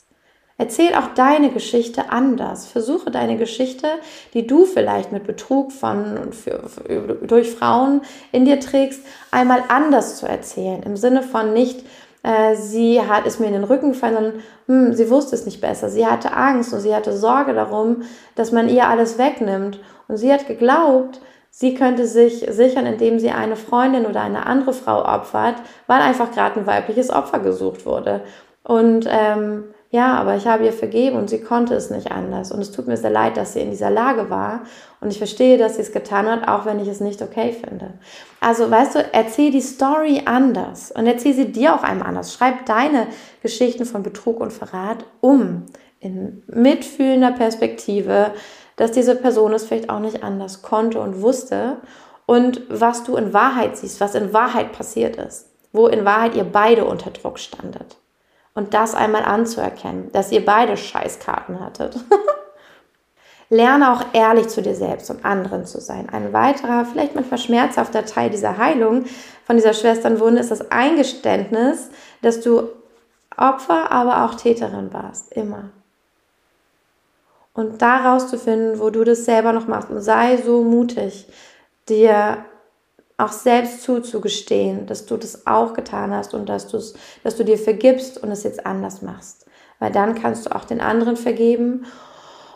[0.59, 2.66] Erzähl auch deine Geschichte anders.
[2.66, 3.88] Versuche deine Geschichte,
[4.33, 8.01] die du vielleicht mit Betrug von und für, für, durch Frauen
[8.33, 10.83] in dir trägst, einmal anders zu erzählen.
[10.83, 11.85] Im Sinne von nicht,
[12.23, 15.61] äh, sie hat es mir in den Rücken gefallen, sondern hm, sie wusste es nicht
[15.61, 15.90] besser.
[15.90, 18.03] Sie hatte Angst und sie hatte Sorge darum,
[18.35, 19.79] dass man ihr alles wegnimmt.
[20.09, 24.73] Und sie hat geglaubt, sie könnte sich sichern, indem sie eine Freundin oder eine andere
[24.73, 28.23] Frau opfert, weil einfach gerade ein weibliches Opfer gesucht wurde.
[28.62, 29.64] Und ähm,
[29.96, 32.52] ja, aber ich habe ihr vergeben und sie konnte es nicht anders.
[32.52, 34.64] Und es tut mir sehr leid, dass sie in dieser Lage war.
[35.00, 37.94] Und ich verstehe, dass sie es getan hat, auch wenn ich es nicht okay finde.
[38.38, 42.35] Also, weißt du, erzähl die Story anders und erzähl sie dir auch einmal anders.
[42.35, 43.06] Schreib deine
[43.40, 45.64] Geschichten von Betrug und Verrat um
[45.98, 48.32] in mitfühlender Perspektive,
[48.76, 51.78] dass diese Person es vielleicht auch nicht anders konnte und wusste
[52.26, 56.44] und was du in Wahrheit siehst, was in Wahrheit passiert ist, wo in Wahrheit ihr
[56.44, 57.96] beide unter Druck standet
[58.57, 61.97] und das einmal anzuerkennen, dass ihr beide Scheißkarten hattet.
[63.51, 66.09] Lerne auch ehrlich zu dir selbst und anderen zu sein.
[66.09, 69.05] Ein weiterer, vielleicht manchmal schmerzhafter Teil dieser Heilung
[69.45, 71.90] von dieser Schwesternwunde ist das Eingeständnis,
[72.23, 72.71] dass du
[73.37, 75.33] Opfer, aber auch Täterin warst.
[75.33, 75.71] Immer.
[77.53, 79.90] Und daraus zu finden, wo du das selber noch machst.
[79.90, 81.29] Und sei so mutig,
[81.88, 82.38] dir
[83.18, 87.59] auch selbst zuzugestehen, dass du das auch getan hast und dass, du's, dass du dir
[87.59, 89.46] vergibst und es jetzt anders machst.
[89.79, 91.87] Weil dann kannst du auch den anderen vergeben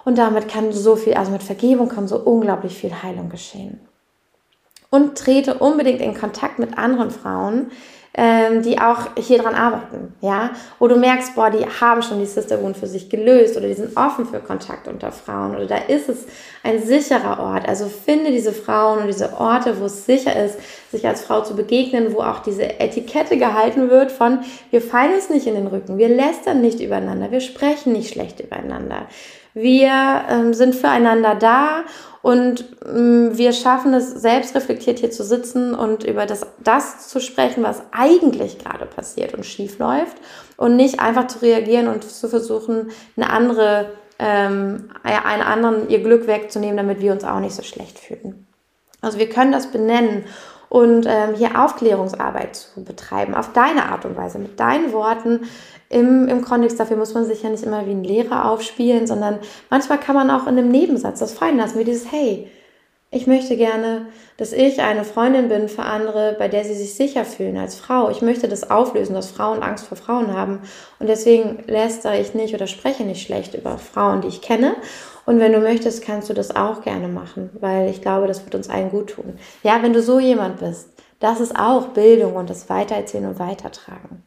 [0.04, 3.80] und damit kann so viel, also mit Vergebung kann so unglaublich viel Heilung geschehen.
[4.90, 7.70] Und trete unbedingt in Kontakt mit anderen Frauen,
[8.14, 12.26] ähm, die auch hier dran arbeiten, ja, wo du merkst, boah, die haben schon die
[12.26, 15.76] Sister Wound für sich gelöst oder die sind offen für Kontakt unter Frauen oder da
[15.76, 16.26] ist es
[16.64, 17.68] ein sicherer Ort.
[17.68, 20.58] Also finde diese Frauen und diese Orte, wo es sicher ist,
[20.90, 25.30] sich als Frau zu begegnen, wo auch diese Etikette gehalten wird von, wir fallen uns
[25.30, 29.06] nicht in den Rücken, wir lästern nicht übereinander, wir sprechen nicht schlecht übereinander.
[29.54, 31.84] Wir ähm, sind füreinander da
[32.22, 37.20] und ähm, wir schaffen es, selbst reflektiert hier zu sitzen und über das, das zu
[37.20, 40.16] sprechen, was eigentlich gerade passiert und schief läuft
[40.56, 46.26] und nicht einfach zu reagieren und zu versuchen, eine andere, ähm, einen anderen ihr Glück
[46.26, 48.46] wegzunehmen, damit wir uns auch nicht so schlecht fühlen.
[49.00, 50.24] Also wir können das benennen
[50.70, 55.40] und ähm, hier Aufklärungsarbeit zu betreiben, auf deine Art und Weise, mit deinen Worten,
[55.90, 56.80] im, im Kontext.
[56.80, 60.30] Dafür muss man sich ja nicht immer wie ein Lehrer aufspielen, sondern manchmal kann man
[60.30, 62.48] auch in einem Nebensatz das fallen lassen, wie dieses Hey,
[63.12, 64.06] ich möchte gerne,
[64.36, 68.08] dass ich eine Freundin bin für andere, bei der sie sich sicher fühlen als Frau.
[68.08, 70.60] Ich möchte das auflösen, dass Frauen Angst vor Frauen haben.
[71.00, 74.76] Und deswegen lästere ich nicht oder spreche nicht schlecht über Frauen, die ich kenne.
[75.30, 78.56] Und wenn du möchtest, kannst du das auch gerne machen, weil ich glaube, das wird
[78.56, 79.38] uns allen gut tun.
[79.62, 80.88] Ja, wenn du so jemand bist,
[81.20, 84.24] das ist auch Bildung und das Weitererzählen und Weitertragen.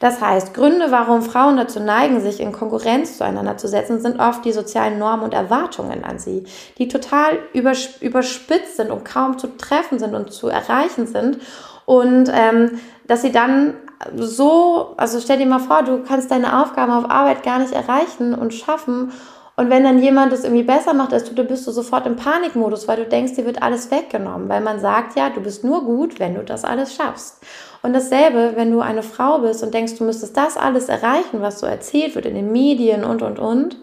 [0.00, 4.44] Das heißt, Gründe, warum Frauen dazu neigen, sich in Konkurrenz zueinander zu setzen, sind oft
[4.44, 6.44] die sozialen Normen und Erwartungen an sie,
[6.76, 11.38] die total überspitzt sind und kaum zu treffen sind und zu erreichen sind.
[11.86, 13.72] Und ähm, dass sie dann
[14.14, 18.34] so, also stell dir mal vor, du kannst deine Aufgaben auf Arbeit gar nicht erreichen
[18.34, 19.10] und schaffen.
[19.58, 22.14] Und wenn dann jemand es irgendwie besser macht als du, dann bist du sofort im
[22.14, 24.48] Panikmodus, weil du denkst, dir wird alles weggenommen.
[24.48, 27.42] Weil man sagt ja, du bist nur gut, wenn du das alles schaffst.
[27.82, 31.58] Und dasselbe, wenn du eine Frau bist und denkst, du müsstest das alles erreichen, was
[31.58, 33.76] so erzählt wird in den Medien und, und, und.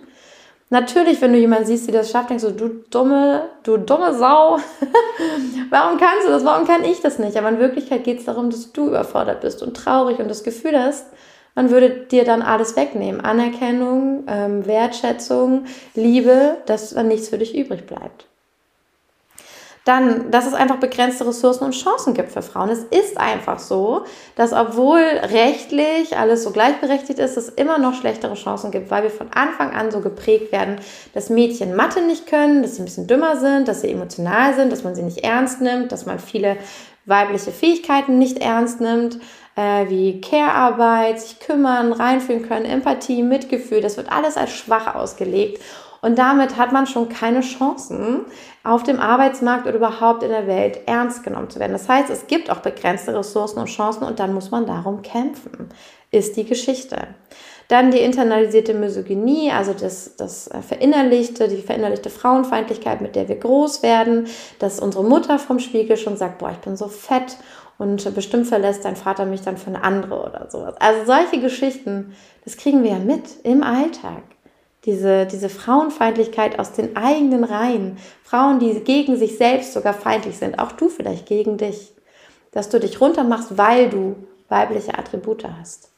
[0.69, 4.59] Natürlich, wenn du jemanden siehst, die das schafft, denkst du, du dumme, du dumme Sau.
[5.71, 6.45] Warum kannst du das?
[6.45, 7.35] Warum kann ich das nicht?
[7.35, 10.81] Aber in Wirklichkeit geht es darum, dass du überfordert bist und traurig und das Gefühl
[10.81, 11.07] hast,
[11.55, 13.21] man würde dir dann alles wegnehmen.
[13.21, 15.65] Anerkennung, ähm, Wertschätzung,
[15.95, 18.27] Liebe, dass dann nichts für dich übrig bleibt.
[19.85, 22.69] Dann, dass es einfach begrenzte Ressourcen und Chancen gibt für Frauen.
[22.69, 24.03] Es ist einfach so,
[24.35, 29.11] dass obwohl rechtlich alles so gleichberechtigt ist, es immer noch schlechtere Chancen gibt, weil wir
[29.11, 30.77] von Anfang an so geprägt werden,
[31.13, 34.71] dass Mädchen Mathe nicht können, dass sie ein bisschen dümmer sind, dass sie emotional sind,
[34.71, 36.57] dass man sie nicht ernst nimmt, dass man viele
[37.05, 39.19] weibliche Fähigkeiten nicht ernst nimmt,
[39.55, 43.81] äh, wie Care-Arbeit, sich kümmern, reinfühlen können, Empathie, Mitgefühl.
[43.81, 45.61] Das wird alles als schwach ausgelegt.
[46.01, 48.25] Und damit hat man schon keine Chancen,
[48.63, 51.71] auf dem Arbeitsmarkt oder überhaupt in der Welt ernst genommen zu werden.
[51.71, 55.69] Das heißt, es gibt auch begrenzte Ressourcen und Chancen und dann muss man darum kämpfen,
[56.11, 57.07] ist die Geschichte.
[57.67, 63.81] Dann die internalisierte Misogynie, also das, das verinnerlichte, die verinnerlichte Frauenfeindlichkeit, mit der wir groß
[63.81, 64.27] werden,
[64.59, 67.37] dass unsere Mutter vom Spiegel schon sagt, boah, ich bin so fett
[67.77, 70.75] und bestimmt verlässt dein Vater mich dann für eine andere oder sowas.
[70.79, 74.23] Also solche Geschichten, das kriegen wir ja mit im Alltag
[74.85, 80.59] diese, diese Frauenfeindlichkeit aus den eigenen Reihen, Frauen, die gegen sich selbst sogar feindlich sind,
[80.59, 81.93] auch du vielleicht gegen dich,
[82.51, 84.15] dass du dich runtermachst, weil du
[84.47, 85.89] weibliche Attribute hast.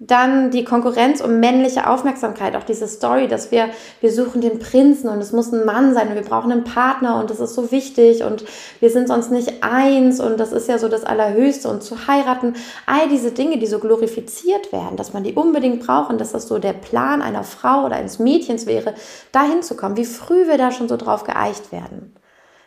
[0.00, 3.68] Dann die Konkurrenz um männliche Aufmerksamkeit, auch diese Story, dass wir,
[4.00, 7.20] wir suchen den Prinzen und es muss ein Mann sein und wir brauchen einen Partner
[7.20, 8.44] und das ist so wichtig und
[8.80, 12.54] wir sind sonst nicht eins und das ist ja so das Allerhöchste und zu heiraten,
[12.86, 16.48] all diese Dinge, die so glorifiziert werden, dass man die unbedingt braucht und dass das
[16.48, 18.94] so der Plan einer Frau oder eines Mädchens wäre,
[19.30, 22.16] dahin zu kommen, wie früh wir da schon so drauf geeicht werden.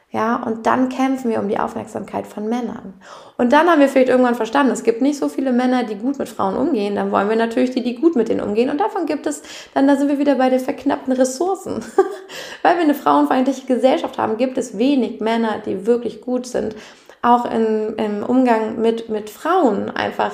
[0.10, 2.94] Ja, und dann kämpfen wir um die Aufmerksamkeit von Männern.
[3.38, 6.18] Und dann haben wir vielleicht irgendwann verstanden, es gibt nicht so viele Männer, die gut
[6.18, 6.96] mit Frauen umgehen.
[6.96, 8.70] Dann wollen wir natürlich die, die gut mit denen umgehen.
[8.70, 9.42] Und davon gibt es,
[9.74, 11.84] dann da sind wir wieder bei den verknappten Ressourcen.
[12.62, 16.78] Weil wir eine frauenfeindliche Gesellschaft haben, gibt es wenig Männer, die wirklich gut sind.
[17.22, 20.32] Auch in, im Umgang mit, mit Frauen einfach.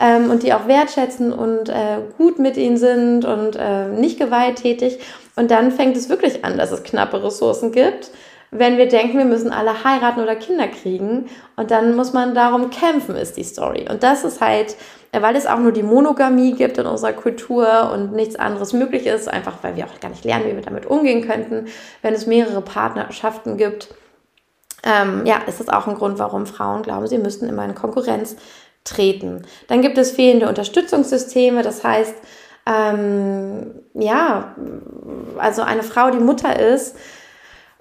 [0.00, 4.98] Ähm, und die auch wertschätzen und äh, gut mit ihnen sind und äh, nicht gewalttätig.
[5.34, 8.10] Und dann fängt es wirklich an, dass es knappe Ressourcen gibt
[8.56, 12.70] wenn wir denken, wir müssen alle heiraten oder Kinder kriegen und dann muss man darum
[12.70, 13.86] kämpfen, ist die Story.
[13.90, 14.76] Und das ist halt
[15.22, 19.28] weil es auch nur die Monogamie gibt in unserer Kultur und nichts anderes möglich ist,
[19.28, 21.66] einfach weil wir auch gar nicht lernen, wie wir damit umgehen könnten,
[22.02, 23.94] wenn es mehrere Partnerschaften gibt.
[24.82, 28.36] Ähm, ja, ist das auch ein Grund, warum Frauen glauben, sie müssten immer in Konkurrenz
[28.84, 29.42] treten.
[29.68, 32.14] Dann gibt es fehlende Unterstützungssysteme, das heißt,
[32.66, 34.54] ähm, ja,
[35.38, 36.96] also eine Frau, die Mutter ist,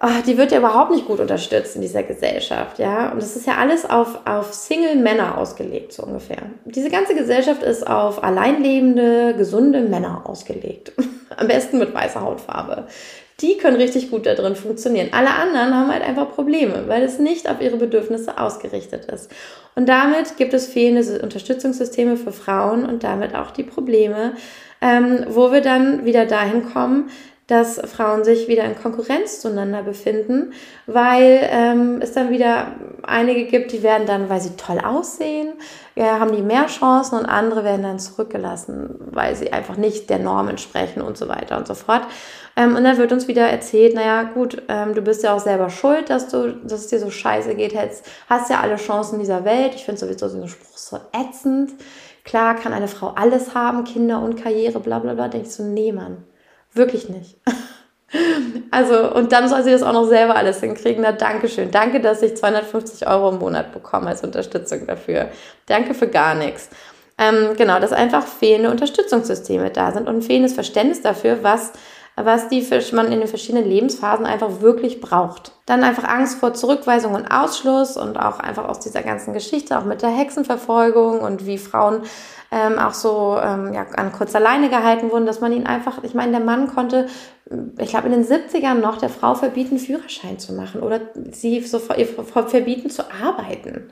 [0.03, 3.11] oh, die wird ja überhaupt nicht gut unterstützt in dieser Gesellschaft, ja.
[3.11, 6.43] Und das ist ja alles auf, auf Single-Männer ausgelegt, so ungefähr.
[6.65, 10.91] Diese ganze Gesellschaft ist auf alleinlebende, gesunde Männer ausgelegt.
[11.37, 12.87] Am besten mit weißer Hautfarbe.
[13.39, 15.09] Die können richtig gut da drin funktionieren.
[15.11, 19.31] Alle anderen haben halt einfach Probleme, weil es nicht auf ihre Bedürfnisse ausgerichtet ist.
[19.75, 24.33] Und damit gibt es fehlende Unterstützungssysteme für Frauen und damit auch die Probleme,
[24.81, 27.09] ähm, wo wir dann wieder dahin kommen,
[27.47, 30.53] dass Frauen sich wieder in Konkurrenz zueinander befinden,
[30.87, 32.67] weil ähm, es dann wieder
[33.03, 35.51] einige gibt, die werden dann, weil sie toll aussehen,
[35.95, 40.19] ja, haben die mehr Chancen und andere werden dann zurückgelassen, weil sie einfach nicht der
[40.19, 42.03] Norm entsprechen und so weiter und so fort.
[42.55, 45.69] Ähm, und dann wird uns wieder erzählt, naja gut, ähm, du bist ja auch selber
[45.69, 49.43] schuld, dass, du, dass es dir so scheiße geht, hast, hast ja alle Chancen dieser
[49.43, 49.75] Welt.
[49.75, 51.71] Ich finde sowieso diesen Spruch so ätzend.
[52.23, 55.29] Klar kann eine Frau alles haben, Kinder und Karriere, bla bla bla.
[55.33, 56.23] Ich so, nee, Mann
[56.73, 57.37] Wirklich nicht.
[58.69, 61.01] Also, und dann soll sie das auch noch selber alles hinkriegen.
[61.01, 61.71] Na, danke schön.
[61.71, 65.29] Danke, dass ich 250 Euro im Monat bekomme als Unterstützung dafür.
[65.65, 66.69] Danke für gar nichts.
[67.17, 71.71] Ähm, genau, dass einfach fehlende Unterstützungssysteme da sind und fehlendes Verständnis dafür, was,
[72.15, 75.53] was die man in den verschiedenen Lebensphasen einfach wirklich braucht.
[75.65, 79.85] Dann einfach Angst vor Zurückweisung und Ausschluss und auch einfach aus dieser ganzen Geschichte, auch
[79.85, 82.03] mit der Hexenverfolgung und wie Frauen
[82.51, 86.13] ähm, auch so ähm, ja, an kurzer Leine gehalten wurden, dass man ihn einfach, ich
[86.13, 87.07] meine, der Mann konnte,
[87.79, 91.79] ich glaube in den 70ern noch der Frau verbieten, Führerschein zu machen oder sie so
[91.79, 93.89] verbieten zu arbeiten.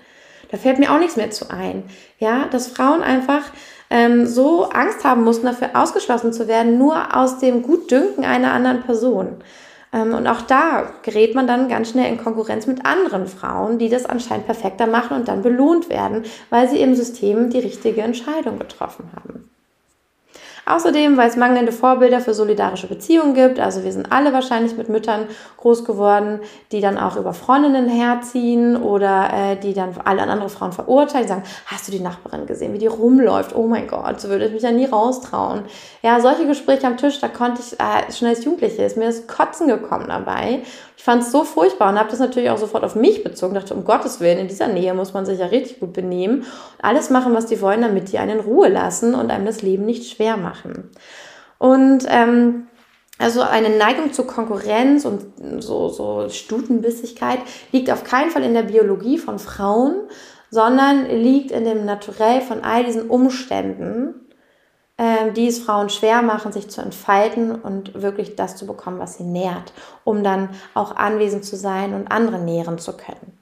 [0.52, 1.86] Da fällt mir auch nichts mehr zu ein.
[2.20, 3.44] Ja, dass Frauen einfach
[3.92, 8.82] ähm, so Angst haben mussten, dafür ausgeschlossen zu werden, nur aus dem Gutdünken einer anderen
[8.82, 9.36] Person.
[9.94, 13.90] Ähm, und auch da gerät man dann ganz schnell in Konkurrenz mit anderen Frauen, die
[13.90, 18.58] das anscheinend perfekter machen und dann belohnt werden, weil sie im System die richtige Entscheidung
[18.58, 19.50] getroffen haben.
[20.66, 23.60] Außerdem, weil es mangelnde Vorbilder für solidarische Beziehungen gibt.
[23.60, 26.40] Also wir sind alle wahrscheinlich mit Müttern groß geworden,
[26.72, 31.44] die dann auch über Freundinnen herziehen oder äh, die dann alle andere Frauen verurteilen, sagen,
[31.66, 33.56] hast du die Nachbarin gesehen, wie die rumläuft?
[33.56, 35.64] Oh mein Gott, so würde ich mich ja nie raustrauen.
[36.02, 39.28] Ja, solche Gespräche am Tisch, da konnte ich äh, schon als Jugendliche, ist mir das
[39.28, 40.62] Kotzen gekommen dabei.
[40.98, 43.56] Ich fand es so furchtbar und habe das natürlich auch sofort auf mich bezogen.
[43.56, 46.46] Dachte, um Gottes Willen, in dieser Nähe muss man sich ja richtig gut benehmen
[46.82, 49.86] alles machen, was die wollen, damit die einen in Ruhe lassen und einem das Leben
[49.86, 50.51] nicht schwer machen.
[51.58, 52.68] Und ähm,
[53.22, 57.40] also eine Neigung zur Konkurrenz und so, so Stutenbissigkeit
[57.72, 60.08] liegt auf keinen Fall in der Biologie von Frauen,
[60.50, 64.16] sondern liegt in dem Naturell von all diesen Umständen,
[64.98, 69.18] ähm, die es Frauen schwer machen, sich zu entfalten und wirklich das zu bekommen, was
[69.18, 69.72] sie nährt,
[70.04, 73.41] um dann auch anwesend zu sein und andere nähren zu können.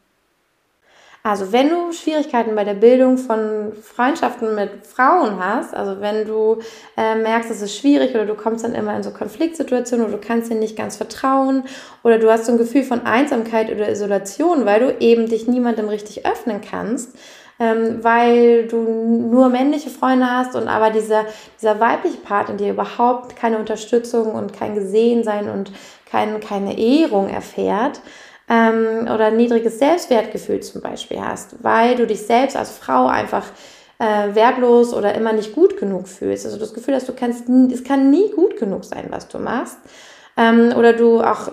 [1.21, 6.59] Also wenn du Schwierigkeiten bei der Bildung von Freundschaften mit Frauen hast, also wenn du
[6.95, 10.25] äh, merkst, es ist schwierig oder du kommst dann immer in so Konfliktsituationen oder du
[10.25, 11.63] kannst ihnen nicht ganz vertrauen
[12.03, 15.89] oder du hast so ein Gefühl von Einsamkeit oder Isolation, weil du eben dich niemandem
[15.89, 17.13] richtig öffnen kannst,
[17.59, 21.25] ähm, weil du nur männliche Freunde hast und aber dieser,
[21.59, 25.73] dieser weibliche Part in dir überhaupt keine Unterstützung und kein Gesehensein und
[26.09, 27.99] kein, keine Ehrung erfährt
[28.49, 33.45] ähm, oder niedriges Selbstwertgefühl zum Beispiel hast, weil du dich selbst als Frau einfach
[33.99, 36.45] äh, wertlos oder immer nicht gut genug fühlst.
[36.45, 39.77] Also das Gefühl hast, du kannst, es kann nie gut genug sein, was du machst.
[40.37, 41.51] Ähm, oder du auch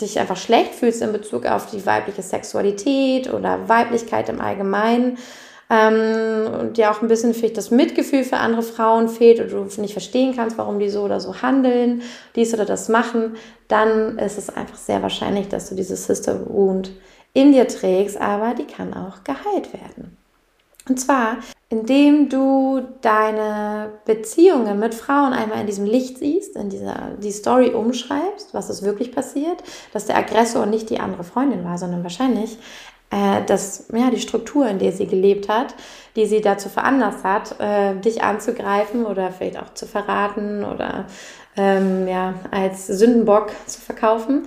[0.00, 5.18] dich einfach schlecht fühlst in Bezug auf die weibliche Sexualität oder Weiblichkeit im Allgemeinen
[5.68, 9.80] ähm, und dir auch ein bisschen vielleicht das Mitgefühl für andere Frauen fehlt oder du
[9.80, 12.02] nicht verstehen kannst, warum die so oder so handeln,
[12.34, 13.36] dies oder das machen,
[13.68, 16.92] dann ist es einfach sehr wahrscheinlich, dass du diese Sister Wound
[17.32, 20.16] in dir trägst, aber die kann auch geheilt werden.
[20.88, 27.10] Und zwar, indem du deine Beziehungen mit Frauen einmal in diesem Licht siehst, in dieser
[27.20, 31.76] die Story umschreibst, was ist wirklich passiert, dass der Aggressor nicht die andere Freundin war,
[31.76, 32.56] sondern wahrscheinlich
[33.10, 35.74] äh, das, ja, die Struktur, in der sie gelebt hat,
[36.16, 41.06] die sie dazu veranlasst hat, äh, dich anzugreifen oder vielleicht auch zu verraten oder
[41.56, 44.46] ähm, ja, als Sündenbock zu verkaufen.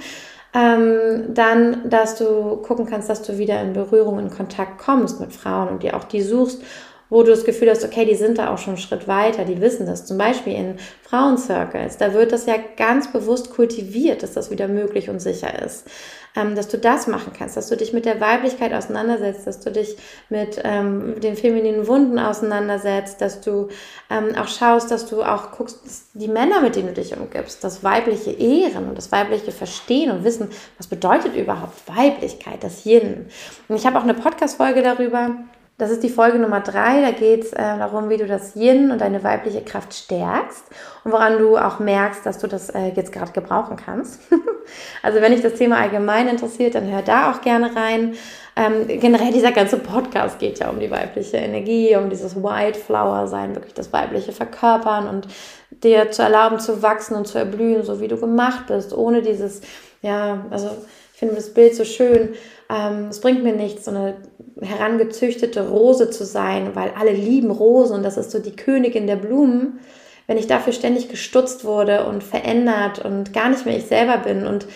[0.54, 5.32] Ähm, dann, dass du gucken kannst, dass du wieder in Berührung, in Kontakt kommst mit
[5.32, 6.64] Frauen und dir auch die suchst
[7.10, 9.60] wo du das Gefühl hast, okay, die sind da auch schon einen Schritt weiter, die
[9.62, 10.06] wissen das.
[10.06, 15.10] Zum Beispiel in Frauencircles, da wird das ja ganz bewusst kultiviert, dass das wieder möglich
[15.10, 15.88] und sicher ist.
[16.36, 19.72] Ähm, dass du das machen kannst, dass du dich mit der Weiblichkeit auseinandersetzt, dass du
[19.72, 19.98] dich
[20.30, 23.70] mit ähm, den femininen Wunden auseinandersetzt, dass du
[24.12, 25.80] ähm, auch schaust, dass du auch guckst,
[26.14, 30.24] die Männer, mit denen du dich umgibst, das weibliche Ehren und das weibliche Verstehen und
[30.24, 33.26] wissen, was bedeutet überhaupt Weiblichkeit, das Yin.
[33.68, 35.32] Und ich habe auch eine Podcast-Folge darüber,
[35.80, 37.02] das ist die Folge Nummer drei.
[37.02, 40.66] Da geht es äh, darum, wie du das Yin und deine weibliche Kraft stärkst
[41.06, 44.20] und woran du auch merkst, dass du das äh, jetzt gerade gebrauchen kannst.
[45.04, 48.16] also wenn dich das Thema allgemein interessiert, dann hör da auch gerne rein.
[48.58, 53.28] Ähm, generell dieser ganze Podcast geht ja um die weibliche Energie, um dieses White Flower
[53.28, 55.30] sein, wirklich das weibliche Verkörpern und
[55.72, 59.62] dir zu erlauben zu wachsen und zu erblühen, so wie du gemacht bist, ohne dieses,
[60.02, 60.72] ja, also
[61.14, 62.34] ich finde das Bild so schön.
[62.72, 64.16] Ähm, es bringt mir nichts, so eine
[64.62, 69.16] herangezüchtete Rose zu sein, weil alle lieben Rosen und das ist so die Königin der
[69.16, 69.80] Blumen,
[70.28, 74.46] wenn ich dafür ständig gestutzt wurde und verändert und gar nicht mehr ich selber bin
[74.46, 74.68] und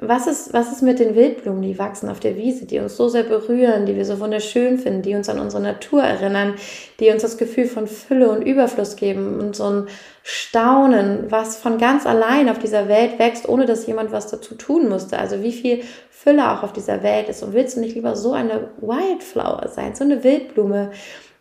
[0.00, 3.08] was ist, was ist mit den Wildblumen, die wachsen auf der Wiese, die uns so
[3.08, 6.54] sehr berühren, die wir so wunderschön finden, die uns an unsere Natur erinnern,
[7.00, 9.86] die uns das Gefühl von Fülle und Überfluss geben und so ein
[10.22, 14.88] Staunen, was von ganz allein auf dieser Welt wächst, ohne dass jemand was dazu tun
[14.88, 15.18] musste.
[15.18, 17.42] Also wie viel Fülle auch auf dieser Welt ist.
[17.42, 20.92] Und willst du nicht lieber so eine Wildflower sein, so eine Wildblume,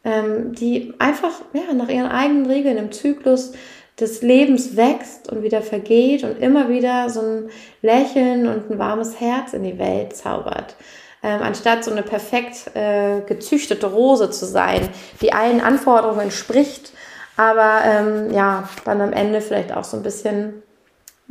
[0.03, 3.53] ähm, die einfach ja, nach ihren eigenen Regeln im Zyklus
[3.99, 7.49] des Lebens wächst und wieder vergeht und immer wieder so ein
[7.81, 10.75] Lächeln und ein warmes Herz in die Welt zaubert.
[11.23, 14.87] Ähm, anstatt so eine perfekt äh, gezüchtete Rose zu sein,
[15.21, 16.93] die allen Anforderungen entspricht,
[17.37, 20.61] aber ähm, ja, dann am Ende vielleicht auch so ein bisschen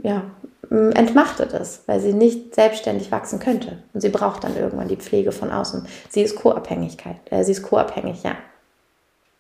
[0.03, 0.23] ja,
[0.71, 3.79] entmachtet ist, weil sie nicht selbstständig wachsen könnte.
[3.95, 5.87] Und sie braucht dann irgendwann die Pflege von außen.
[6.09, 8.37] Sie ist Co-Abhängigkeit, äh, sie ist co-abhängig, ja.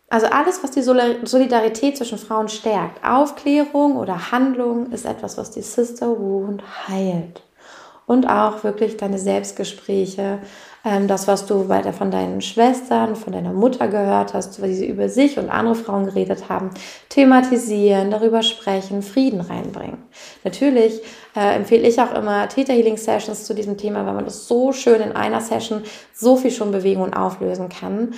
[0.08, 5.62] Also alles, was die Solidarität zwischen Frauen stärkt, Aufklärung oder Handlung, ist etwas, was die
[5.62, 7.42] Sister Wound heilt.
[8.06, 10.38] Und auch wirklich deine Selbstgespräche,
[10.84, 14.86] ähm, das, was du weiter von deinen Schwestern, von deiner Mutter gehört hast, wie sie
[14.86, 16.70] über sich und andere Frauen geredet haben,
[17.08, 19.98] thematisieren, darüber sprechen, Frieden reinbringen.
[20.44, 21.02] Natürlich
[21.34, 24.70] äh, empfehle ich auch immer Theta Healing Sessions zu diesem Thema, weil man das so
[24.70, 25.82] schön in einer Session
[26.14, 28.14] so viel schon bewegen und auflösen kann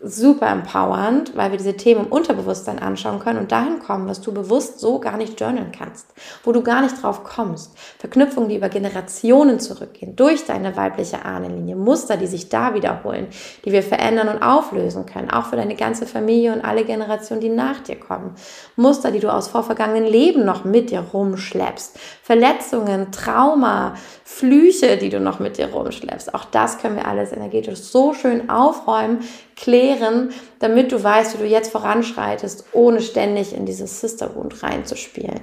[0.00, 4.32] super empowernd, weil wir diese Themen im Unterbewusstsein anschauen können und dahin kommen, was du
[4.32, 6.06] bewusst so gar nicht journalen kannst,
[6.44, 7.76] wo du gar nicht drauf kommst.
[7.98, 13.26] Verknüpfungen, die über Generationen zurückgehen, durch deine weibliche Ahnenlinie, Muster, die sich da wiederholen,
[13.64, 17.48] die wir verändern und auflösen können, auch für deine ganze Familie und alle Generationen, die
[17.48, 18.36] nach dir kommen.
[18.76, 23.94] Muster, die du aus vorvergangenen Leben noch mit dir rumschleppst, Verletzungen, Trauma,
[24.30, 26.34] Flüche, die du noch mit dir rumschleppst.
[26.34, 29.20] Auch das können wir alles energetisch so schön aufräumen,
[29.56, 35.40] klären, damit du weißt, wie du jetzt voranschreitest, ohne ständig in dieses Sisterwound reinzuspielen.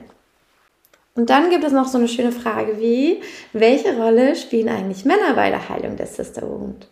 [1.16, 3.22] Und dann gibt es noch so eine schöne Frage wie,
[3.54, 6.88] welche Rolle spielen eigentlich Männer bei der Heilung der Sisterwound?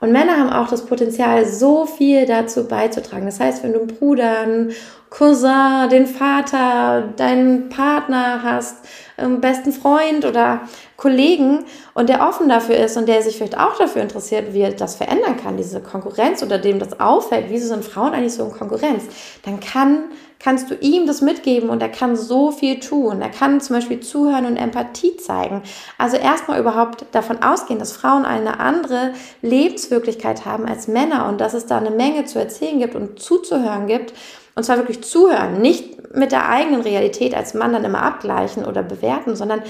[0.00, 3.24] Und Männer haben auch das Potenzial, so viel dazu beizutragen.
[3.24, 4.72] Das heißt, wenn du einen Bruder, einen
[5.08, 8.84] Cousin, den Vater, deinen Partner hast,
[9.16, 10.60] einen besten Freund oder
[10.96, 11.64] Kollegen
[11.94, 14.96] und der offen dafür ist und der sich vielleicht auch dafür interessiert, wie er das
[14.96, 19.04] verändern kann, diese Konkurrenz oder dem das auffällt, wieso sind Frauen eigentlich so in Konkurrenz,
[19.44, 20.04] dann kann,
[20.38, 23.22] kannst du ihm das mitgeben und er kann so viel tun.
[23.22, 25.62] Er kann zum Beispiel zuhören und Empathie zeigen.
[25.96, 29.12] Also erstmal überhaupt davon ausgehen, dass Frauen eine andere
[29.42, 33.86] Lebenswirklichkeit haben als Männer und dass es da eine Menge zu erzählen gibt und zuzuhören
[33.86, 34.12] gibt.
[34.54, 38.82] Und zwar wirklich zuhören, nicht mit der eigenen Realität als Mann dann immer abgleichen oder
[38.82, 39.62] bewerten, sondern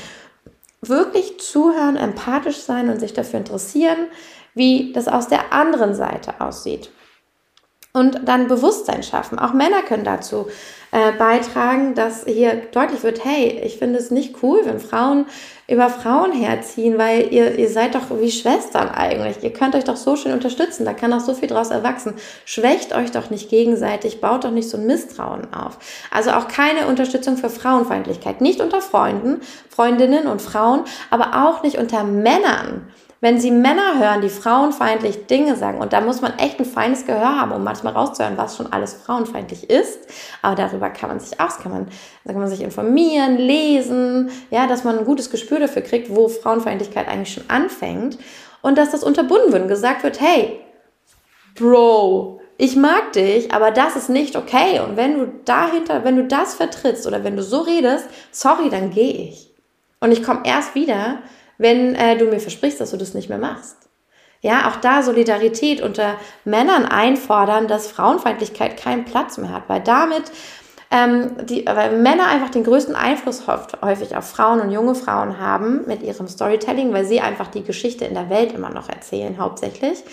[0.81, 4.07] wirklich zuhören, empathisch sein und sich dafür interessieren,
[4.55, 6.91] wie das aus der anderen Seite aussieht.
[7.97, 9.39] Und dann Bewusstsein schaffen.
[9.39, 10.49] Auch Männer können dazu
[10.91, 15.25] äh, beitragen, dass hier deutlich wird, hey, ich finde es nicht cool, wenn Frauen
[15.67, 19.43] über Frauen herziehen, weil ihr, ihr seid doch wie Schwestern eigentlich.
[19.43, 22.13] Ihr könnt euch doch so schön unterstützen, da kann auch so viel draus erwachsen.
[22.45, 25.79] Schwächt euch doch nicht gegenseitig, baut doch nicht so ein Misstrauen auf.
[26.11, 28.43] Also auch keine Unterstützung für Frauenfeindlichkeit.
[28.43, 29.41] Nicht unter Freunden,
[29.71, 32.89] Freundinnen und Frauen, aber auch nicht unter Männern
[33.27, 37.07] wenn sie Männer hören, die frauenfeindlich Dinge sagen, und da muss man echt ein feines
[37.07, 39.99] Gehör haben, um manchmal rauszuhören, was schon alles frauenfeindlich ist,
[40.43, 41.89] aber darüber kann man sich aus, kann man,
[42.25, 47.09] kann man sich informieren, lesen, ja, dass man ein gutes Gespür dafür kriegt, wo Frauenfeindlichkeit
[47.09, 48.17] eigentlich schon anfängt
[48.63, 50.61] und dass das unterbunden wird und gesagt wird, hey,
[51.57, 54.79] Bro, ich mag dich, aber das ist nicht okay.
[54.79, 58.93] Und wenn du dahinter, wenn du das vertrittst oder wenn du so redest, sorry, dann
[58.93, 59.51] gehe ich.
[59.99, 61.19] Und ich komme erst wieder,
[61.59, 63.77] wenn äh, du mir versprichst, dass du das nicht mehr machst.
[64.43, 70.31] Ja, auch da Solidarität unter Männern einfordern, dass Frauenfeindlichkeit keinen Platz mehr hat, weil damit
[70.91, 73.45] ähm, die, weil Männer einfach den größten Einfluss
[73.83, 78.05] häufig auf Frauen und junge Frauen haben mit ihrem Storytelling, weil sie einfach die Geschichte
[78.05, 80.05] in der Welt immer noch erzählen, hauptsächlich.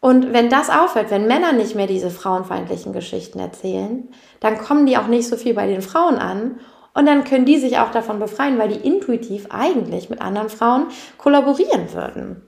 [0.00, 4.08] Und wenn das aufhört, wenn Männer nicht mehr diese frauenfeindlichen Geschichten erzählen,
[4.40, 6.60] dann kommen die auch nicht so viel bei den Frauen an
[6.98, 10.88] und dann können die sich auch davon befreien, weil die intuitiv eigentlich mit anderen Frauen
[11.16, 12.42] kollaborieren würden.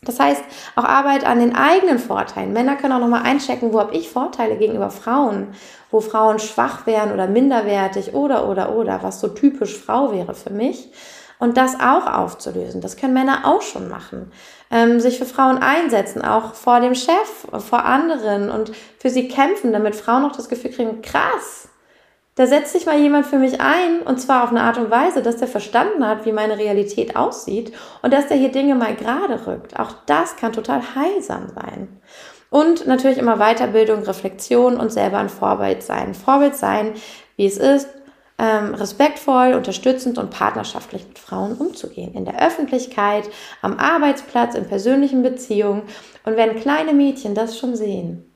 [0.00, 0.42] Das heißt,
[0.76, 2.54] auch Arbeit an den eigenen Vorteilen.
[2.54, 5.48] Männer können auch nochmal einchecken, wo habe ich Vorteile gegenüber Frauen,
[5.90, 10.50] wo Frauen schwach wären oder minderwertig oder, oder, oder, was so typisch Frau wäre für
[10.50, 10.90] mich.
[11.38, 12.80] Und das auch aufzulösen.
[12.80, 14.32] Das können Männer auch schon machen.
[14.70, 19.70] Ähm, sich für Frauen einsetzen, auch vor dem Chef, vor anderen und für sie kämpfen,
[19.74, 21.68] damit Frauen auch das Gefühl kriegen, krass,
[22.34, 25.22] da setzt sich mal jemand für mich ein und zwar auf eine Art und Weise,
[25.22, 29.46] dass der verstanden hat, wie meine Realität aussieht und dass der hier Dinge mal gerade
[29.46, 29.78] rückt.
[29.78, 32.00] Auch das kann total heilsam sein.
[32.48, 36.14] Und natürlich immer Weiterbildung, Reflexion und selber ein Vorbild sein.
[36.14, 36.94] Vorbild sein,
[37.36, 37.88] wie es ist,
[38.38, 42.14] ähm, respektvoll, unterstützend und partnerschaftlich mit Frauen umzugehen.
[42.14, 43.28] In der Öffentlichkeit,
[43.60, 45.82] am Arbeitsplatz, in persönlichen Beziehungen.
[46.24, 48.30] Und wenn kleine Mädchen das schon sehen,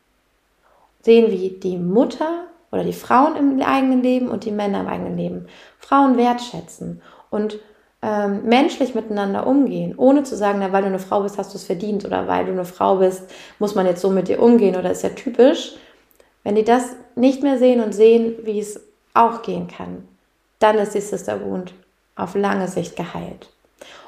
[1.02, 5.16] sehen wie die Mutter oder die Frauen im eigenen Leben und die Männer im eigenen
[5.16, 5.46] Leben
[5.78, 7.58] Frauen wertschätzen und
[8.02, 11.58] ähm, menschlich miteinander umgehen, ohne zu sagen, na, weil du eine Frau bist, hast du
[11.58, 13.24] es verdient oder weil du eine Frau bist,
[13.58, 15.74] muss man jetzt so mit dir umgehen oder ist ja typisch.
[16.44, 18.80] Wenn die das nicht mehr sehen und sehen, wie es
[19.14, 20.06] auch gehen kann,
[20.60, 21.74] dann ist die Sister Wound
[22.14, 23.50] auf lange Sicht geheilt.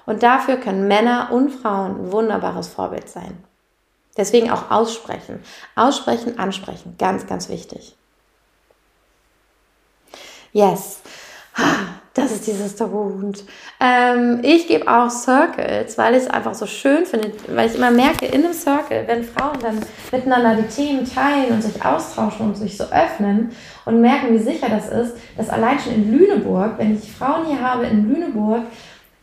[0.06, 3.42] Und dafür können Männer und Frauen ein wunderbares Vorbild sein.
[4.16, 5.40] Deswegen auch aussprechen.
[5.76, 6.94] Aussprechen, ansprechen.
[6.98, 7.97] Ganz, ganz wichtig.
[10.53, 11.01] Yes.
[12.18, 13.44] Das ist dieses Tarot.
[13.78, 17.92] Ähm, ich gebe auch Circles, weil ich es einfach so schön finde, weil ich immer
[17.92, 19.78] merke, in einem Circle, wenn Frauen dann
[20.11, 23.51] miteinander die Themen teilen und sich austauschen und sich so öffnen
[23.84, 27.61] und merken, wie sicher das ist, dass allein schon in Lüneburg, wenn ich Frauen hier
[27.61, 28.62] habe in Lüneburg,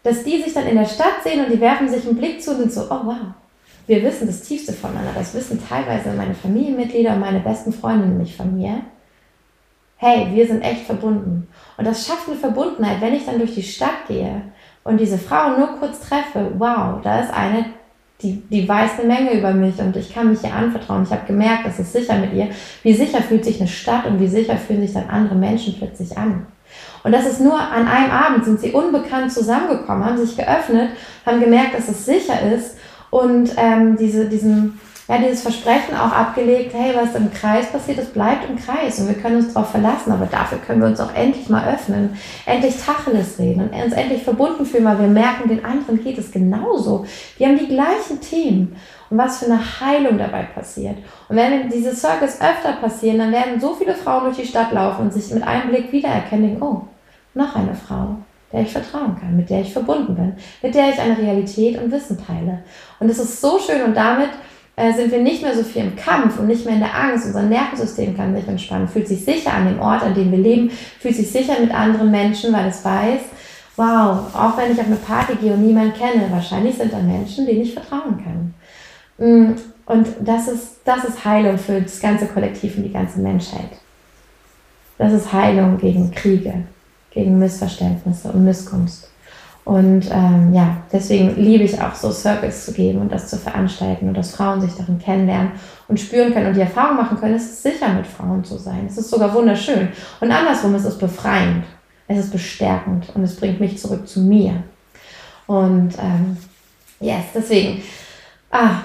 [0.04, 2.52] dass die sich dann in der Stadt sehen und die werfen sich einen Blick zu
[2.52, 3.18] und sind so, oh wow,
[3.88, 5.12] wir wissen das Tiefste voneinander.
[5.16, 8.84] Das wissen teilweise meine Familienmitglieder und meine besten Freundinnen nicht von mir
[9.98, 11.48] hey, wir sind echt verbunden.
[11.78, 14.42] Und das schafft eine Verbundenheit, wenn ich dann durch die Stadt gehe
[14.84, 17.66] und diese Frau nur kurz treffe, wow, da ist eine,
[18.22, 21.04] die, die weiß eine Menge über mich und ich kann mich ihr anvertrauen.
[21.04, 22.50] Ich habe gemerkt, das ist sicher mit ihr.
[22.84, 26.18] Wie sicher fühlt sich eine Stadt und wie sicher fühlen sich dann andere Menschen plötzlich
[26.18, 26.46] an.
[27.04, 30.90] Und das ist nur an einem Abend, sind sie unbekannt zusammengekommen, haben sich geöffnet,
[31.26, 32.78] haben gemerkt, dass es sicher ist
[33.12, 38.08] und ähm, diese, diesen, ja, dieses Versprechen auch abgelegt, hey, was im Kreis passiert, das
[38.08, 41.14] bleibt im Kreis und wir können uns darauf verlassen, aber dafür können wir uns auch
[41.14, 45.64] endlich mal öffnen, endlich Tacheles reden und uns endlich verbunden fühlen, weil wir merken, den
[45.64, 47.06] anderen geht es genauso.
[47.38, 48.76] Wir haben die gleichen Themen
[49.12, 50.98] und was für eine Heilung dabei passiert.
[51.30, 55.04] Und wenn diese Circles öfter passieren, dann werden so viele Frauen durch die Stadt laufen
[55.04, 56.82] und sich mit einem Blick wiedererkennen, oh,
[57.36, 58.16] noch eine Frau
[58.52, 61.92] der ich vertrauen kann, mit der ich verbunden bin, mit der ich eine Realität und
[61.92, 62.60] Wissen teile.
[63.02, 64.30] Und es ist so schön und damit
[64.76, 67.26] äh, sind wir nicht mehr so viel im Kampf und nicht mehr in der Angst.
[67.26, 70.70] Unser Nervensystem kann sich entspannen, fühlt sich sicher an dem Ort, an dem wir leben,
[70.70, 73.22] fühlt sich sicher mit anderen Menschen, weil es weiß,
[73.78, 77.46] wow, auch wenn ich auf eine Party gehe und niemanden kenne, wahrscheinlich sind da Menschen,
[77.46, 78.54] denen ich vertrauen kann.
[79.18, 79.56] Mm,
[79.86, 83.70] und das ist, das ist Heilung für das ganze Kollektiv und die ganze Menschheit.
[84.98, 86.64] Das ist Heilung gegen Kriege,
[87.12, 89.10] gegen Missverständnisse und Missgunst.
[89.66, 94.08] Und ähm, ja, deswegen liebe ich auch so Circles zu geben und das zu veranstalten
[94.08, 95.54] und dass Frauen sich darin kennenlernen
[95.88, 98.86] und spüren können und die Erfahrung machen können, es ist sicher mit Frauen zu sein.
[98.88, 99.90] Es ist sogar wunderschön.
[100.20, 101.66] Und andersrum ist es befreiend,
[102.08, 104.64] es ist bestärkend und es bringt mich zurück zu mir.
[105.48, 106.38] Und ähm,
[107.00, 107.82] yes, deswegen,
[108.52, 108.82] ah,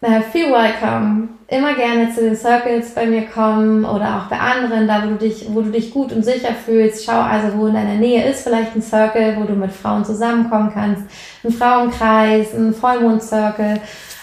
[0.00, 1.28] äh, feel welcome.
[1.48, 5.16] Immer gerne zu den Circles bei mir kommen oder auch bei anderen, da wo du
[5.16, 7.04] dich, wo du dich gut und sicher fühlst.
[7.04, 10.70] Schau also, wo in deiner Nähe ist vielleicht ein Circle, wo du mit Frauen zusammenkommen
[10.72, 11.02] kannst.
[11.44, 13.80] Ein Frauenkreis, ein Vollmond-Circle,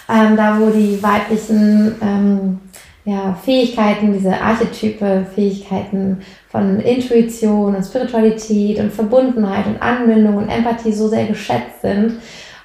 [0.08, 2.60] ähm, da wo die weiblichen ähm,
[3.04, 10.92] ja, Fähigkeiten, diese Archetype, Fähigkeiten von Intuition und Spiritualität und Verbundenheit und Anbindung und Empathie
[10.92, 12.14] so sehr geschätzt sind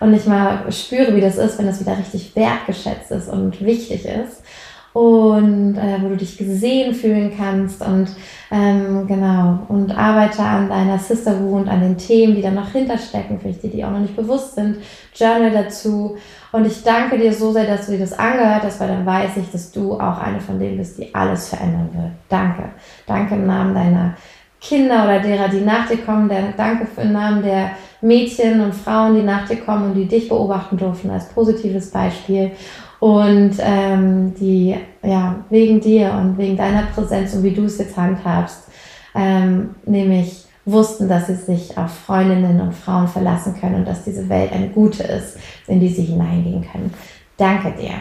[0.04, 4.06] und ich mal spüre, wie das ist, wenn das wieder richtig wertgeschätzt ist und wichtig
[4.06, 4.44] ist
[4.92, 8.10] und äh, wo du dich gesehen fühlen kannst und
[8.52, 13.40] ähm, genau und arbeite an deiner Sister Wound, an den Themen, die da noch hinterstecken,
[13.40, 14.78] vielleicht die, die auch noch nicht bewusst sind,
[15.16, 16.18] Journal dazu
[16.52, 19.38] und ich danke dir so sehr, dass du dir das angehört hast, weil dann weiß
[19.38, 22.12] ich, dass du auch eine von denen bist, die alles verändern wird.
[22.30, 22.66] Danke.
[23.08, 24.16] Danke im Namen deiner
[24.62, 26.30] Kinder oder derer, die nach dir kommen.
[26.30, 27.72] Der, danke für den Namen der
[28.04, 32.52] Mädchen und Frauen, die nach dir kommen und die dich beobachten durften als positives Beispiel
[33.00, 37.98] und ähm, die ja wegen dir und wegen deiner Präsenz und wie du es jetzt
[37.98, 38.68] handhabst,
[39.16, 44.30] ähm, nämlich wussten, dass sie sich auf Freundinnen und Frauen verlassen können und dass diese
[44.30, 45.38] Welt eine gute ist,
[45.68, 46.94] in die sie hineingehen können.
[47.38, 47.94] Danke dir.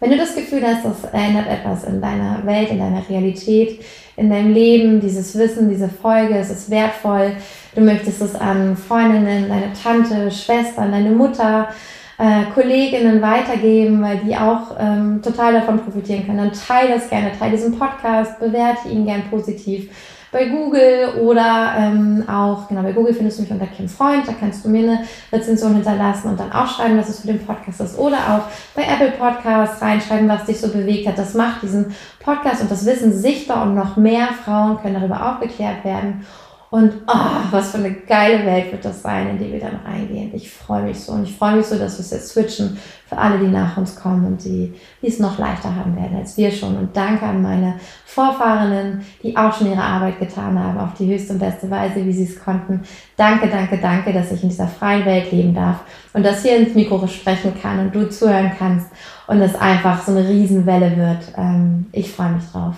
[0.00, 3.84] Wenn du das Gefühl hast, das ändert etwas in deiner Welt, in deiner Realität,
[4.16, 7.32] in deinem Leben, dieses Wissen, diese Folge, es ist wertvoll,
[7.74, 11.68] du möchtest es an Freundinnen, deine Tante, Schwestern, deine Mutter,
[12.16, 17.32] äh, Kolleginnen weitergeben, weil die auch ähm, total davon profitieren können, dann teile das gerne,
[17.38, 19.90] teile diesen Podcast, bewerte ihn gern positiv
[20.32, 24.32] bei Google oder ähm, auch, genau, bei Google findest du mich unter Kim Freund, da
[24.38, 27.80] kannst du mir eine Rezension hinterlassen und dann auch schreiben, was es für den Podcast
[27.80, 27.98] ist.
[27.98, 31.18] Oder auch bei Apple Podcasts reinschreiben, was dich so bewegt hat.
[31.18, 35.84] Das macht diesen Podcast und das Wissen sichtbar und noch mehr Frauen können darüber aufgeklärt
[35.84, 36.24] werden.
[36.70, 40.30] Und oh, was für eine geile Welt wird das sein, in die wir dann reingehen.
[40.32, 43.18] Ich freue mich so und ich freue mich so, dass wir es jetzt switchen für
[43.18, 46.52] alle, die nach uns kommen und die, die es noch leichter haben werden als wir
[46.52, 46.76] schon.
[46.76, 47.74] Und danke an meine
[48.06, 52.12] Vorfahrenen, die auch schon ihre Arbeit getan haben auf die höchste und beste Weise, wie
[52.12, 52.82] sie es konnten.
[53.16, 55.80] Danke, danke, danke, dass ich in dieser freien Welt leben darf
[56.12, 58.86] und dass hier ins Mikro sprechen kann und du zuhören kannst
[59.26, 61.32] und es einfach so eine Riesenwelle wird.
[61.36, 62.76] Ähm, ich freue mich drauf.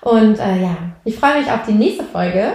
[0.00, 2.52] Und äh, ja, ich freue mich auf die nächste Folge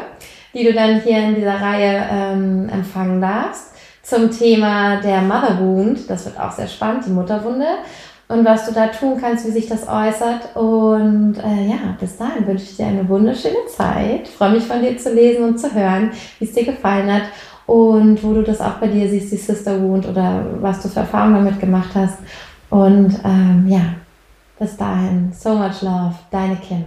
[0.57, 6.09] die du dann hier in dieser Reihe ähm, empfangen darfst, zum Thema der Mother Wound.
[6.09, 7.67] Das wird auch sehr spannend, die Mutterwunde.
[8.29, 10.55] Und was du da tun kannst, wie sich das äußert.
[10.55, 14.27] Und äh, ja, bis dahin wünsche ich dir eine wunderschöne Zeit.
[14.27, 17.23] Freue mich von dir zu lesen und zu hören, wie es dir gefallen hat
[17.67, 21.01] und wo du das auch bei dir siehst, die Sister Wound oder was du für
[21.01, 22.17] Erfahrungen damit gemacht hast.
[22.69, 23.93] Und ähm, ja,
[24.59, 26.85] bis dahin, so much love, deine Kim.